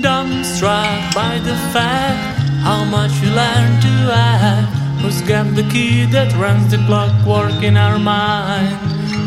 Dumbstruck 0.01 1.14
by 1.14 1.38
the 1.40 1.57
fact 1.75 2.36
how 2.66 2.85
much 2.85 3.12
you 3.22 3.31
learn 3.31 3.70
to 3.81 3.94
act. 4.11 4.66
Who's 5.00 5.20
got 5.22 5.46
the 5.55 5.62
key 5.74 6.05
that 6.07 6.35
runs 6.35 6.66
the 6.72 6.79
clockwork 6.88 7.62
in 7.62 7.76
our 7.76 7.98
mind? 7.98 8.74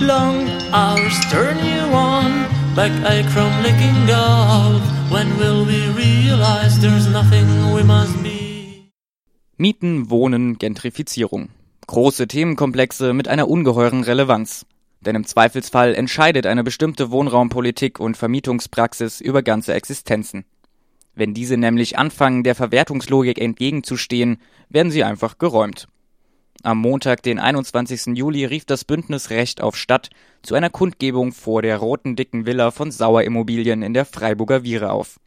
Long 0.02 0.50
hours 0.74 1.18
turn 1.32 1.58
you 1.72 1.84
on, 1.96 2.28
back 2.76 2.92
ache 3.14 3.32
from 3.36 3.52
licking 3.64 4.00
gold. 4.16 4.84
When 5.14 5.30
will 5.40 5.64
we 5.66 5.80
realize 5.96 6.80
there's 6.82 7.08
nothing 7.08 7.48
we 7.74 7.84
must 7.84 8.22
be? 8.22 8.92
Mieten, 9.58 10.10
Wohnen, 10.10 10.58
Gentrifizierung. 10.58 11.50
Große 11.88 12.28
Themenkomplexe 12.28 13.14
mit 13.14 13.30
einer 13.30 13.48
ungeheuren 13.48 14.04
Relevanz. 14.04 14.66
Denn 15.00 15.16
im 15.16 15.26
Zweifelsfall 15.26 15.96
entscheidet 15.96 16.46
eine 16.46 16.66
bestimmte 16.66 17.10
Wohnraumpolitik 17.10 18.02
und 18.02 18.18
Vermietungspraxis 18.18 19.22
über 19.22 19.44
ganze 19.44 19.74
Existenzen. 19.74 20.44
Wenn 21.16 21.34
diese 21.34 21.58
nämlich 21.58 21.98
anfangen, 21.98 22.44
der 22.44 22.56
Verwertungslogik 22.56 23.40
entgegenzustehen, 23.40 24.38
werden 24.70 24.92
sie 24.92 25.04
einfach 25.04 25.38
geräumt. 25.38 25.88
Am 26.62 26.80
Montag, 26.80 27.24
den 27.24 27.40
21. 27.40 28.18
Juli, 28.18 28.44
rief 28.44 28.66
das 28.66 28.84
Bündnis 28.84 29.30
Recht 29.30 29.62
auf 29.62 29.78
Stadt 29.78 30.10
zu 30.42 30.56
einer 30.56 30.70
Kundgebung 30.70 31.32
vor 31.32 31.62
der 31.62 31.78
roten 31.78 32.18
dicken 32.18 32.46
Villa 32.46 32.72
von 32.72 32.92
Sauer 32.92 33.24
Immobilien 33.24 33.82
in 33.82 33.94
der 33.94 34.06
Freiburger 34.06 34.64
Viere 34.64 34.92
auf. 34.92 35.20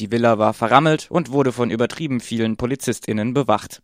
Die 0.00 0.10
Villa 0.10 0.38
war 0.38 0.54
verrammelt 0.54 1.06
und 1.08 1.30
wurde 1.30 1.52
von 1.52 1.70
übertrieben 1.70 2.20
vielen 2.20 2.56
PolizistInnen 2.56 3.32
bewacht. 3.32 3.80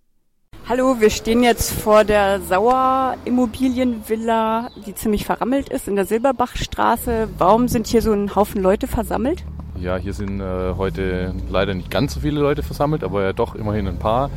Hallo, 0.69 1.01
wir 1.01 1.11
stehen 1.11 1.43
jetzt 1.43 1.73
vor 1.73 2.05
der 2.05 2.41
Sauer 2.41 3.17
Immobilienvilla, 3.25 4.71
die 4.87 4.95
ziemlich 4.95 5.25
verrammelt 5.25 5.69
ist 5.69 5.89
in 5.89 5.97
der 5.97 6.05
Silberbachstraße. 6.05 7.29
Warum 7.39 7.69
sind 7.69 7.87
hier 7.87 8.03
so 8.03 8.13
ein 8.13 8.35
Haufen 8.35 8.61
Leute 8.61 8.89
versammelt? 8.89 9.45
Ja, 9.83 9.97
hier 9.97 10.13
sind 10.13 10.41
äh, 10.41 10.75
heute 10.77 11.35
leider 11.51 11.75
nicht 11.75 11.91
ganz 11.91 12.15
so 12.15 12.21
viele 12.21 12.41
Leute 12.41 12.63
versammelt, 12.63 13.03
aber 13.03 13.25
ja 13.25 13.33
doch 13.33 13.57
immerhin 13.57 13.89
ein 13.89 13.99
paar, 13.99 14.31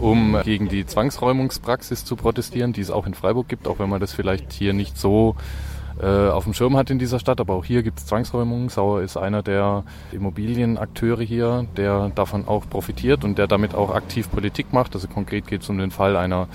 um 0.00 0.40
gegen 0.44 0.68
die 0.68 0.86
Zwangsräumungspraxis 0.86 2.04
zu 2.04 2.14
protestieren, 2.14 2.72
die 2.72 2.80
es 2.80 2.92
auch 2.92 3.04
in 3.04 3.14
Freiburg 3.14 3.48
gibt, 3.48 3.66
auch 3.66 3.80
wenn 3.80 3.88
man 3.90 4.00
das 4.00 4.12
vielleicht 4.12 4.52
hier 4.52 4.72
nicht 4.72 4.96
so 4.96 5.34
äh, 6.00 6.28
auf 6.28 6.44
dem 6.44 6.54
Schirm 6.54 6.76
hat 6.76 6.90
in 6.90 7.00
dieser 7.00 7.18
Stadt. 7.18 7.40
Aber 7.40 7.54
auch 7.54 7.64
hier 7.64 7.82
gibt 7.82 7.98
es 7.98 8.06
Zwangsräumungen. 8.06 8.68
Sauer 8.68 9.02
ist 9.02 9.16
einer 9.16 9.42
der 9.42 9.82
Immobilienakteure 10.12 11.24
hier, 11.24 11.66
der 11.76 12.12
davon 12.14 12.46
auch 12.46 12.70
profitiert 12.70 13.24
und 13.24 13.36
der 13.36 13.48
damit 13.48 13.74
auch 13.74 13.92
aktiv 13.92 14.30
Politik 14.30 14.72
macht. 14.72 14.94
Also 14.94 15.08
konkret 15.08 15.48
geht 15.48 15.62
es 15.62 15.68
um 15.68 15.76
den 15.76 15.90
Fall 15.90 16.16
einer 16.16 16.46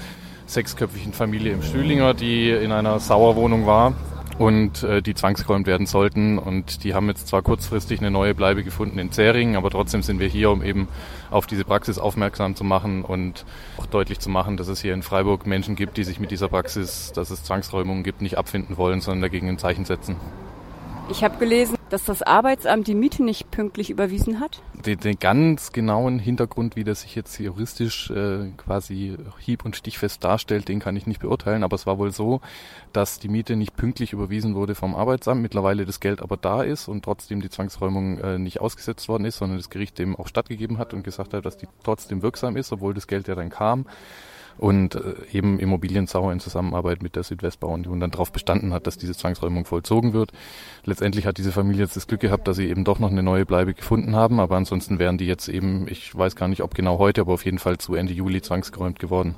sechsköpfigen 0.45 1.11
Familie 1.11 1.51
im 1.51 1.61
Stühlinger, 1.61 2.13
die 2.13 2.51
in 2.51 2.71
einer 2.71 2.99
Sauerwohnung 2.99 3.65
war 3.65 3.95
und 4.39 4.83
äh, 4.83 5.01
die 5.01 5.13
zwangsgeräumt 5.13 5.67
werden 5.67 5.85
sollten. 5.85 6.39
Und 6.39 6.83
die 6.83 6.95
haben 6.95 7.07
jetzt 7.09 7.27
zwar 7.27 7.41
kurzfristig 7.41 7.99
eine 7.99 8.09
neue 8.09 8.33
Bleibe 8.33 8.63
gefunden 8.63 8.97
in 8.97 9.11
Zähringen, 9.11 9.57
aber 9.57 9.69
trotzdem 9.69 10.01
sind 10.01 10.19
wir 10.19 10.27
hier, 10.27 10.49
um 10.49 10.63
eben 10.63 10.87
auf 11.29 11.45
diese 11.45 11.65
Praxis 11.65 11.99
aufmerksam 11.99 12.55
zu 12.55 12.63
machen 12.63 13.03
und 13.03 13.45
auch 13.77 13.85
deutlich 13.85 14.19
zu 14.19 14.29
machen, 14.29 14.55
dass 14.55 14.69
es 14.69 14.81
hier 14.81 14.93
in 14.93 15.03
Freiburg 15.03 15.45
Menschen 15.45 15.75
gibt, 15.75 15.97
die 15.97 16.05
sich 16.05 16.19
mit 16.21 16.31
dieser 16.31 16.47
Praxis, 16.47 17.11
dass 17.13 17.29
es 17.29 17.43
Zwangsräumungen 17.43 18.03
gibt, 18.03 18.21
nicht 18.21 18.37
abfinden 18.37 18.77
wollen, 18.77 19.01
sondern 19.01 19.21
dagegen 19.21 19.49
ein 19.49 19.57
Zeichen 19.57 19.83
setzen. 19.83 20.15
Ich 21.09 21.23
habe 21.23 21.37
gelesen, 21.37 21.78
dass 21.89 22.05
das 22.05 22.21
Arbeitsamt 22.21 22.87
die 22.87 22.95
Miete 22.95 23.23
nicht 23.23 23.51
pünktlich 23.51 23.89
überwiesen 23.89 24.39
hat. 24.39 24.61
Den, 24.85 24.99
den 24.99 25.19
ganz 25.19 25.71
genauen 25.71 26.19
Hintergrund, 26.19 26.75
wie 26.75 26.83
das 26.83 27.01
sich 27.01 27.15
jetzt 27.15 27.37
juristisch 27.39 28.09
äh, 28.11 28.51
quasi 28.57 29.17
hieb- 29.39 29.65
und 29.65 29.75
stichfest 29.75 30.23
darstellt, 30.23 30.67
den 30.67 30.79
kann 30.79 30.95
ich 30.95 31.07
nicht 31.07 31.19
beurteilen. 31.19 31.63
Aber 31.63 31.75
es 31.75 31.85
war 31.85 31.97
wohl 31.97 32.11
so, 32.11 32.41
dass 32.93 33.19
die 33.19 33.29
Miete 33.29 33.55
nicht 33.55 33.75
pünktlich 33.75 34.13
überwiesen 34.13 34.55
wurde 34.55 34.75
vom 34.75 34.95
Arbeitsamt, 34.95 35.41
mittlerweile 35.41 35.85
das 35.85 35.99
Geld 35.99 36.21
aber 36.21 36.37
da 36.37 36.61
ist 36.61 36.87
und 36.87 37.03
trotzdem 37.03 37.41
die 37.41 37.49
Zwangsräumung 37.49 38.19
äh, 38.19 38.37
nicht 38.37 38.61
ausgesetzt 38.61 39.09
worden 39.09 39.25
ist, 39.25 39.37
sondern 39.37 39.57
das 39.57 39.69
Gericht 39.69 39.99
dem 39.99 40.15
auch 40.15 40.27
stattgegeben 40.27 40.77
hat 40.77 40.93
und 40.93 41.03
gesagt 41.03 41.33
hat, 41.33 41.45
dass 41.45 41.57
die 41.57 41.67
trotzdem 41.83 42.21
wirksam 42.21 42.55
ist, 42.55 42.71
obwohl 42.71 42.93
das 42.93 43.07
Geld 43.07 43.27
ja 43.27 43.35
dann 43.35 43.49
kam 43.49 43.85
und 44.59 44.95
äh, 44.95 45.15
eben 45.31 45.59
Immobilienzauer 45.59 46.31
in 46.31 46.39
Zusammenarbeit 46.39 47.01
mit 47.01 47.15
der 47.15 47.23
Südwestbauunion 47.23 47.99
dann 47.99 48.11
darauf 48.11 48.31
bestanden 48.31 48.73
hat, 48.73 48.87
dass 48.87 48.97
diese 48.97 49.13
Zwangsräumung 49.15 49.65
vollzogen 49.65 50.13
wird. 50.13 50.31
Letztendlich 50.83 51.25
hat 51.25 51.37
diese 51.37 51.51
Familie 51.51 51.83
jetzt 51.83 51.95
das 51.95 52.07
Glück 52.07 52.19
gehabt, 52.19 52.47
dass 52.47 52.57
sie 52.57 52.67
eben 52.67 52.83
doch 52.83 52.99
noch 52.99 53.09
eine 53.09 53.23
neue 53.23 53.45
Bleibe 53.45 53.73
gefunden 53.73 54.15
haben, 54.15 54.39
aber 54.39 54.57
ansonsten 54.57 54.99
wären 54.99 55.17
die 55.17 55.25
jetzt 55.25 55.47
eben, 55.47 55.87
ich 55.87 56.15
weiß 56.15 56.35
gar 56.35 56.47
nicht, 56.47 56.61
ob 56.61 56.75
genau 56.75 56.99
heute, 56.99 57.21
aber 57.21 57.33
auf 57.33 57.45
jeden 57.45 57.59
Fall 57.59 57.77
zu 57.77 57.95
Ende 57.95 58.13
Juli 58.13 58.41
zwangsgeräumt 58.41 58.99
geworden. 58.99 59.35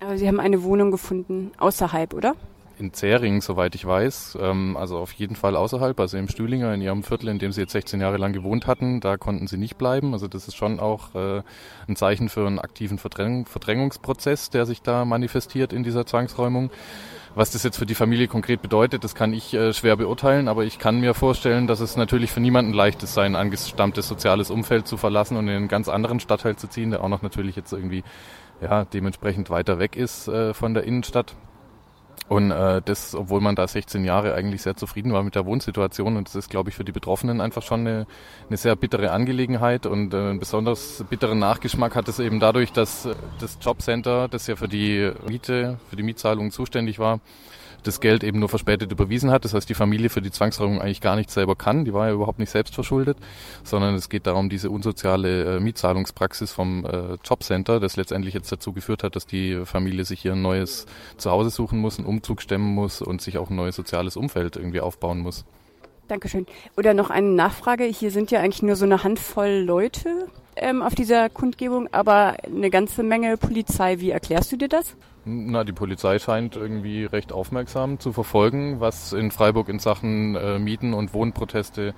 Aber 0.00 0.16
Sie 0.18 0.28
haben 0.28 0.40
eine 0.40 0.62
Wohnung 0.62 0.90
gefunden 0.90 1.52
außerhalb, 1.58 2.14
oder? 2.14 2.34
In 2.78 2.92
Zähringen, 2.92 3.40
soweit 3.40 3.74
ich 3.74 3.86
weiß. 3.86 4.38
Ähm, 4.40 4.76
also 4.76 4.98
auf 4.98 5.12
jeden 5.12 5.36
Fall 5.36 5.56
außerhalb, 5.56 5.98
also 5.98 6.16
im 6.16 6.28
Stühlinger, 6.28 6.72
in 6.74 6.80
ihrem 6.80 7.02
Viertel, 7.02 7.28
in 7.28 7.38
dem 7.38 7.52
sie 7.52 7.62
jetzt 7.62 7.72
16 7.72 8.00
Jahre 8.00 8.16
lang 8.16 8.32
gewohnt 8.32 8.66
hatten. 8.66 9.00
Da 9.00 9.16
konnten 9.16 9.46
sie 9.46 9.56
nicht 9.56 9.76
bleiben. 9.76 10.12
Also 10.12 10.28
das 10.28 10.48
ist 10.48 10.56
schon 10.56 10.80
auch 10.80 11.14
äh, 11.14 11.42
ein 11.88 11.96
Zeichen 11.96 12.28
für 12.28 12.46
einen 12.46 12.58
aktiven 12.58 12.98
Verdräng 12.98 13.46
Verdrängungsprozess, 13.46 14.50
der 14.50 14.66
sich 14.66 14.82
da 14.82 15.04
manifestiert 15.04 15.72
in 15.72 15.82
dieser 15.82 16.06
Zwangsräumung. 16.06 16.70
Was 17.36 17.50
das 17.50 17.64
jetzt 17.64 17.78
für 17.78 17.86
die 17.86 17.96
Familie 17.96 18.28
konkret 18.28 18.62
bedeutet, 18.62 19.02
das 19.02 19.16
kann 19.16 19.32
ich 19.32 19.52
äh, 19.54 19.72
schwer 19.72 19.96
beurteilen, 19.96 20.46
aber 20.46 20.64
ich 20.64 20.78
kann 20.78 21.00
mir 21.00 21.14
vorstellen, 21.14 21.66
dass 21.66 21.80
es 21.80 21.96
natürlich 21.96 22.30
für 22.30 22.38
niemanden 22.38 22.72
leicht 22.72 23.02
ist, 23.02 23.14
sein 23.14 23.34
angestammtes 23.34 24.06
soziales 24.06 24.50
Umfeld 24.50 24.86
zu 24.86 24.96
verlassen 24.96 25.36
und 25.36 25.48
in 25.48 25.56
einen 25.56 25.68
ganz 25.68 25.88
anderen 25.88 26.20
Stadtteil 26.20 26.54
zu 26.54 26.68
ziehen, 26.68 26.90
der 26.90 27.02
auch 27.02 27.08
noch 27.08 27.22
natürlich 27.22 27.56
jetzt 27.56 27.72
irgendwie 27.72 28.04
ja, 28.60 28.84
dementsprechend 28.84 29.50
weiter 29.50 29.80
weg 29.80 29.96
ist 29.96 30.28
äh, 30.28 30.54
von 30.54 30.74
der 30.74 30.84
Innenstadt. 30.84 31.34
Und 32.28 32.50
äh, 32.50 32.80
das, 32.82 33.14
obwohl 33.14 33.40
man 33.40 33.54
da 33.54 33.68
16 33.68 34.04
Jahre 34.04 34.34
eigentlich 34.34 34.62
sehr 34.62 34.76
zufrieden 34.76 35.12
war 35.12 35.22
mit 35.22 35.34
der 35.34 35.44
Wohnsituation. 35.44 36.16
Und 36.16 36.28
das 36.28 36.34
ist, 36.34 36.48
glaube 36.48 36.70
ich, 36.70 36.76
für 36.76 36.84
die 36.84 36.92
Betroffenen 36.92 37.40
einfach 37.40 37.62
schon 37.62 37.80
eine, 37.80 38.06
eine 38.48 38.56
sehr 38.56 38.76
bittere 38.76 39.10
Angelegenheit. 39.10 39.84
Und 39.84 40.14
äh, 40.14 40.16
einen 40.16 40.38
besonders 40.40 41.04
bitteren 41.10 41.38
Nachgeschmack 41.38 41.94
hat 41.94 42.08
es 42.08 42.18
eben 42.18 42.40
dadurch, 42.40 42.72
dass 42.72 43.08
das 43.40 43.58
Jobcenter, 43.60 44.28
das 44.28 44.46
ja 44.46 44.56
für 44.56 44.68
die 44.68 45.12
Miete, 45.28 45.78
für 45.90 45.96
die 45.96 46.02
Mietzahlung 46.02 46.50
zuständig 46.50 46.98
war, 46.98 47.20
das 47.86 48.00
Geld 48.00 48.24
eben 48.24 48.38
nur 48.38 48.48
verspätet 48.48 48.90
überwiesen 48.90 49.30
hat. 49.30 49.44
Das 49.44 49.54
heißt, 49.54 49.68
die 49.68 49.74
Familie 49.74 50.10
für 50.10 50.22
die 50.22 50.30
Zwangsräumung 50.30 50.80
eigentlich 50.80 51.00
gar 51.00 51.16
nichts 51.16 51.34
selber 51.34 51.56
kann. 51.56 51.84
Die 51.84 51.94
war 51.94 52.08
ja 52.08 52.14
überhaupt 52.14 52.38
nicht 52.38 52.50
selbst 52.50 52.74
verschuldet, 52.74 53.16
sondern 53.62 53.94
es 53.94 54.08
geht 54.08 54.26
darum, 54.26 54.48
diese 54.48 54.70
unsoziale 54.70 55.56
äh, 55.56 55.60
Mietzahlungspraxis 55.60 56.52
vom 56.52 56.84
äh, 56.84 57.16
Jobcenter, 57.24 57.80
das 57.80 57.96
letztendlich 57.96 58.34
jetzt 58.34 58.50
dazu 58.50 58.72
geführt 58.72 59.02
hat, 59.02 59.16
dass 59.16 59.26
die 59.26 59.64
Familie 59.64 60.04
sich 60.04 60.20
hier 60.20 60.32
ein 60.32 60.42
neues 60.42 60.86
Zuhause 61.16 61.50
suchen 61.50 61.78
muss, 61.78 61.98
einen 61.98 62.06
Umzug 62.06 62.42
stemmen 62.42 62.74
muss 62.74 63.02
und 63.02 63.22
sich 63.22 63.38
auch 63.38 63.50
ein 63.50 63.56
neues 63.56 63.76
soziales 63.76 64.16
Umfeld 64.16 64.56
irgendwie 64.56 64.80
aufbauen 64.80 65.20
muss. 65.20 65.44
Dankeschön. 66.08 66.46
Oder 66.76 66.92
noch 66.92 67.10
eine 67.10 67.28
Nachfrage. 67.28 67.84
Hier 67.84 68.10
sind 68.10 68.30
ja 68.30 68.40
eigentlich 68.40 68.62
nur 68.62 68.76
so 68.76 68.84
eine 68.84 69.04
Handvoll 69.04 69.62
Leute 69.64 70.28
ähm, 70.56 70.82
auf 70.82 70.94
dieser 70.94 71.30
Kundgebung, 71.30 71.88
aber 71.92 72.36
eine 72.44 72.70
ganze 72.70 73.02
Menge 73.02 73.36
Polizei. 73.36 74.00
Wie 74.00 74.10
erklärst 74.10 74.52
du 74.52 74.56
dir 74.56 74.68
das? 74.68 74.96
Na, 75.26 75.64
die 75.64 75.72
Polizei 75.72 76.18
scheint 76.18 76.54
irgendwie 76.54 77.06
recht 77.06 77.32
aufmerksam 77.32 77.98
zu 77.98 78.12
verfolgen, 78.12 78.80
was 78.80 79.14
in 79.14 79.30
Freiburg 79.30 79.70
in 79.70 79.78
Sachen 79.78 80.36
äh, 80.36 80.58
Mieten- 80.58 80.92
und 80.92 81.14
Wohnproteste 81.14 81.94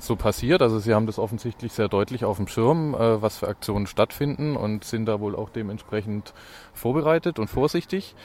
so 0.00 0.16
passiert. 0.16 0.60
Also 0.60 0.80
sie 0.80 0.92
haben 0.92 1.06
das 1.06 1.20
offensichtlich 1.20 1.72
sehr 1.72 1.88
deutlich 1.88 2.24
auf 2.24 2.36
dem 2.36 2.48
Schirm, 2.48 2.94
äh, 2.94 3.22
was 3.22 3.38
für 3.38 3.46
Aktionen 3.46 3.86
stattfinden 3.86 4.56
und 4.56 4.82
sind 4.82 5.06
da 5.06 5.20
wohl 5.20 5.36
auch 5.36 5.50
dementsprechend 5.50 6.34
vorbereitet 6.72 7.38
und 7.38 7.48
vorsichtig. 7.48 8.16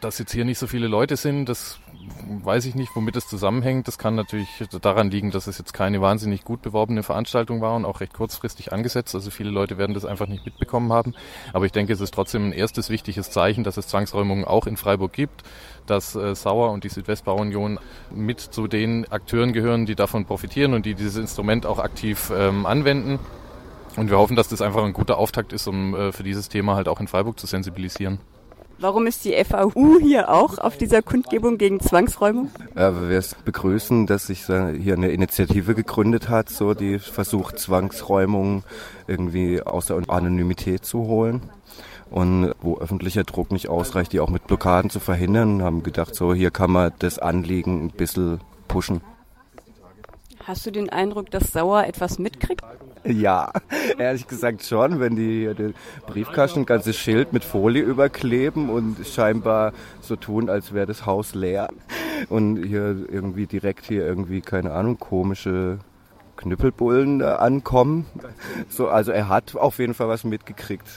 Dass 0.00 0.18
jetzt 0.18 0.32
hier 0.32 0.44
nicht 0.44 0.58
so 0.58 0.66
viele 0.66 0.86
Leute 0.86 1.16
sind, 1.16 1.48
das 1.48 1.80
weiß 2.44 2.64
ich 2.66 2.74
nicht, 2.74 2.94
womit 2.94 3.16
das 3.16 3.26
zusammenhängt. 3.26 3.88
Das 3.88 3.98
kann 3.98 4.14
natürlich 4.14 4.48
daran 4.80 5.10
liegen, 5.10 5.30
dass 5.30 5.46
es 5.46 5.58
jetzt 5.58 5.72
keine 5.72 6.00
wahnsinnig 6.00 6.44
gut 6.44 6.62
beworbene 6.62 7.02
Veranstaltung 7.02 7.60
war 7.60 7.74
und 7.76 7.84
auch 7.84 8.00
recht 8.00 8.14
kurzfristig 8.14 8.72
angesetzt. 8.72 9.14
Also 9.14 9.30
viele 9.30 9.50
Leute 9.50 9.78
werden 9.78 9.94
das 9.94 10.04
einfach 10.04 10.26
nicht 10.26 10.44
mitbekommen 10.44 10.92
haben. 10.92 11.14
Aber 11.52 11.66
ich 11.66 11.72
denke, 11.72 11.92
es 11.92 12.00
ist 12.00 12.14
trotzdem 12.14 12.48
ein 12.48 12.52
erstes 12.52 12.90
wichtiges 12.90 13.30
Zeichen, 13.30 13.64
dass 13.64 13.76
es 13.76 13.88
Zwangsräumungen 13.88 14.44
auch 14.44 14.66
in 14.66 14.76
Freiburg 14.76 15.12
gibt, 15.12 15.42
dass 15.86 16.14
äh, 16.14 16.34
Sauer 16.34 16.70
und 16.70 16.84
die 16.84 16.88
Südwestbauunion 16.88 17.78
mit 18.10 18.40
zu 18.40 18.68
den 18.68 19.10
Akteuren 19.10 19.52
gehören, 19.52 19.86
die 19.86 19.94
davon 19.94 20.24
profitieren 20.24 20.74
und 20.74 20.86
die 20.86 20.94
dieses 20.94 21.16
Instrument 21.16 21.66
auch 21.66 21.78
aktiv 21.78 22.32
ähm, 22.34 22.66
anwenden. 22.66 23.18
Und 23.96 24.10
wir 24.10 24.18
hoffen, 24.18 24.36
dass 24.36 24.48
das 24.48 24.62
einfach 24.62 24.84
ein 24.84 24.92
guter 24.92 25.18
Auftakt 25.18 25.52
ist, 25.52 25.66
um 25.66 25.94
äh, 25.94 26.12
für 26.12 26.22
dieses 26.22 26.48
Thema 26.48 26.76
halt 26.76 26.88
auch 26.88 27.00
in 27.00 27.08
Freiburg 27.08 27.38
zu 27.38 27.46
sensibilisieren. 27.46 28.20
Warum 28.80 29.08
ist 29.08 29.24
die 29.24 29.34
FAU 29.44 29.98
hier 30.00 30.28
auch 30.28 30.58
auf 30.58 30.76
dieser 30.76 31.02
Kundgebung 31.02 31.58
gegen 31.58 31.80
Zwangsräumung? 31.80 32.50
Ja, 32.76 33.08
wir 33.08 33.22
begrüßen, 33.44 34.06
dass 34.06 34.28
sich 34.28 34.46
hier 34.46 34.94
eine 34.94 35.10
Initiative 35.10 35.74
gegründet 35.74 36.28
hat, 36.28 36.48
so 36.48 36.74
die 36.74 37.00
versucht 37.00 37.58
Zwangsräumung 37.58 38.62
irgendwie 39.08 39.60
aus 39.62 39.86
der 39.86 40.00
Anonymität 40.06 40.84
zu 40.84 41.00
holen. 41.00 41.42
Und 42.10 42.54
wo 42.60 42.78
öffentlicher 42.78 43.24
Druck 43.24 43.50
nicht 43.50 43.68
ausreicht, 43.68 44.12
die 44.12 44.20
auch 44.20 44.30
mit 44.30 44.46
Blockaden 44.46 44.90
zu 44.90 45.00
verhindern, 45.00 45.62
haben 45.62 45.82
gedacht, 45.82 46.14
so 46.14 46.32
hier 46.32 46.52
kann 46.52 46.70
man 46.70 46.92
das 47.00 47.18
Anliegen 47.18 47.86
ein 47.86 47.90
bisschen 47.90 48.40
pushen. 48.68 49.00
Hast 50.48 50.64
du 50.64 50.70
den 50.70 50.88
Eindruck, 50.88 51.30
dass 51.30 51.52
Sauer 51.52 51.84
etwas 51.84 52.18
mitkriegt? 52.18 52.62
Ja, 53.04 53.52
ehrlich 53.98 54.26
gesagt 54.26 54.62
schon, 54.62 54.98
wenn 54.98 55.14
die 55.14 55.44
den 55.54 55.74
Briefkasten 56.06 56.60
ein 56.60 56.64
ganzes 56.64 56.96
Schild 56.96 57.34
mit 57.34 57.44
Folie 57.44 57.82
überkleben 57.82 58.70
und 58.70 59.06
scheinbar 59.06 59.74
so 60.00 60.16
tun, 60.16 60.48
als 60.48 60.72
wäre 60.72 60.86
das 60.86 61.04
Haus 61.04 61.34
leer. 61.34 61.68
Und 62.30 62.64
hier 62.64 62.96
irgendwie 63.10 63.46
direkt 63.46 63.84
hier 63.84 64.06
irgendwie, 64.06 64.40
keine 64.40 64.72
Ahnung, 64.72 64.98
komische 64.98 65.80
Knüppelbullen 66.36 67.20
äh, 67.20 67.24
ankommen. 67.24 68.06
So, 68.70 68.88
also 68.88 69.12
er 69.12 69.28
hat 69.28 69.54
auf 69.54 69.78
jeden 69.78 69.92
Fall 69.92 70.08
was 70.08 70.24
mitgekriegt. 70.24 70.88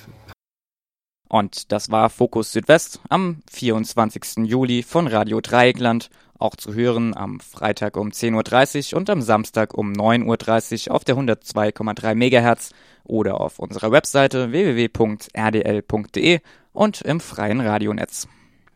Und 1.31 1.71
das 1.71 1.89
war 1.89 2.09
Fokus 2.09 2.51
Südwest 2.51 2.99
am 3.07 3.37
24. 3.49 4.43
Juli 4.43 4.83
von 4.83 5.07
Radio 5.07 5.39
Dreieckland. 5.39 6.09
Auch 6.37 6.57
zu 6.57 6.73
hören 6.73 7.15
am 7.15 7.39
Freitag 7.39 7.95
um 7.95 8.09
10.30 8.09 8.91
Uhr 8.91 8.97
und 8.97 9.09
am 9.09 9.21
Samstag 9.21 9.73
um 9.73 9.93
9.30 9.93 10.89
Uhr 10.89 10.95
auf 10.95 11.05
der 11.05 11.15
102,3 11.15 12.15
MHz 12.15 12.71
oder 13.05 13.39
auf 13.39 13.59
unserer 13.59 13.93
Webseite 13.93 14.51
www.rdl.de 14.51 16.39
und 16.73 17.01
im 17.01 17.21
freien 17.21 17.61
Radionetz. 17.61 18.27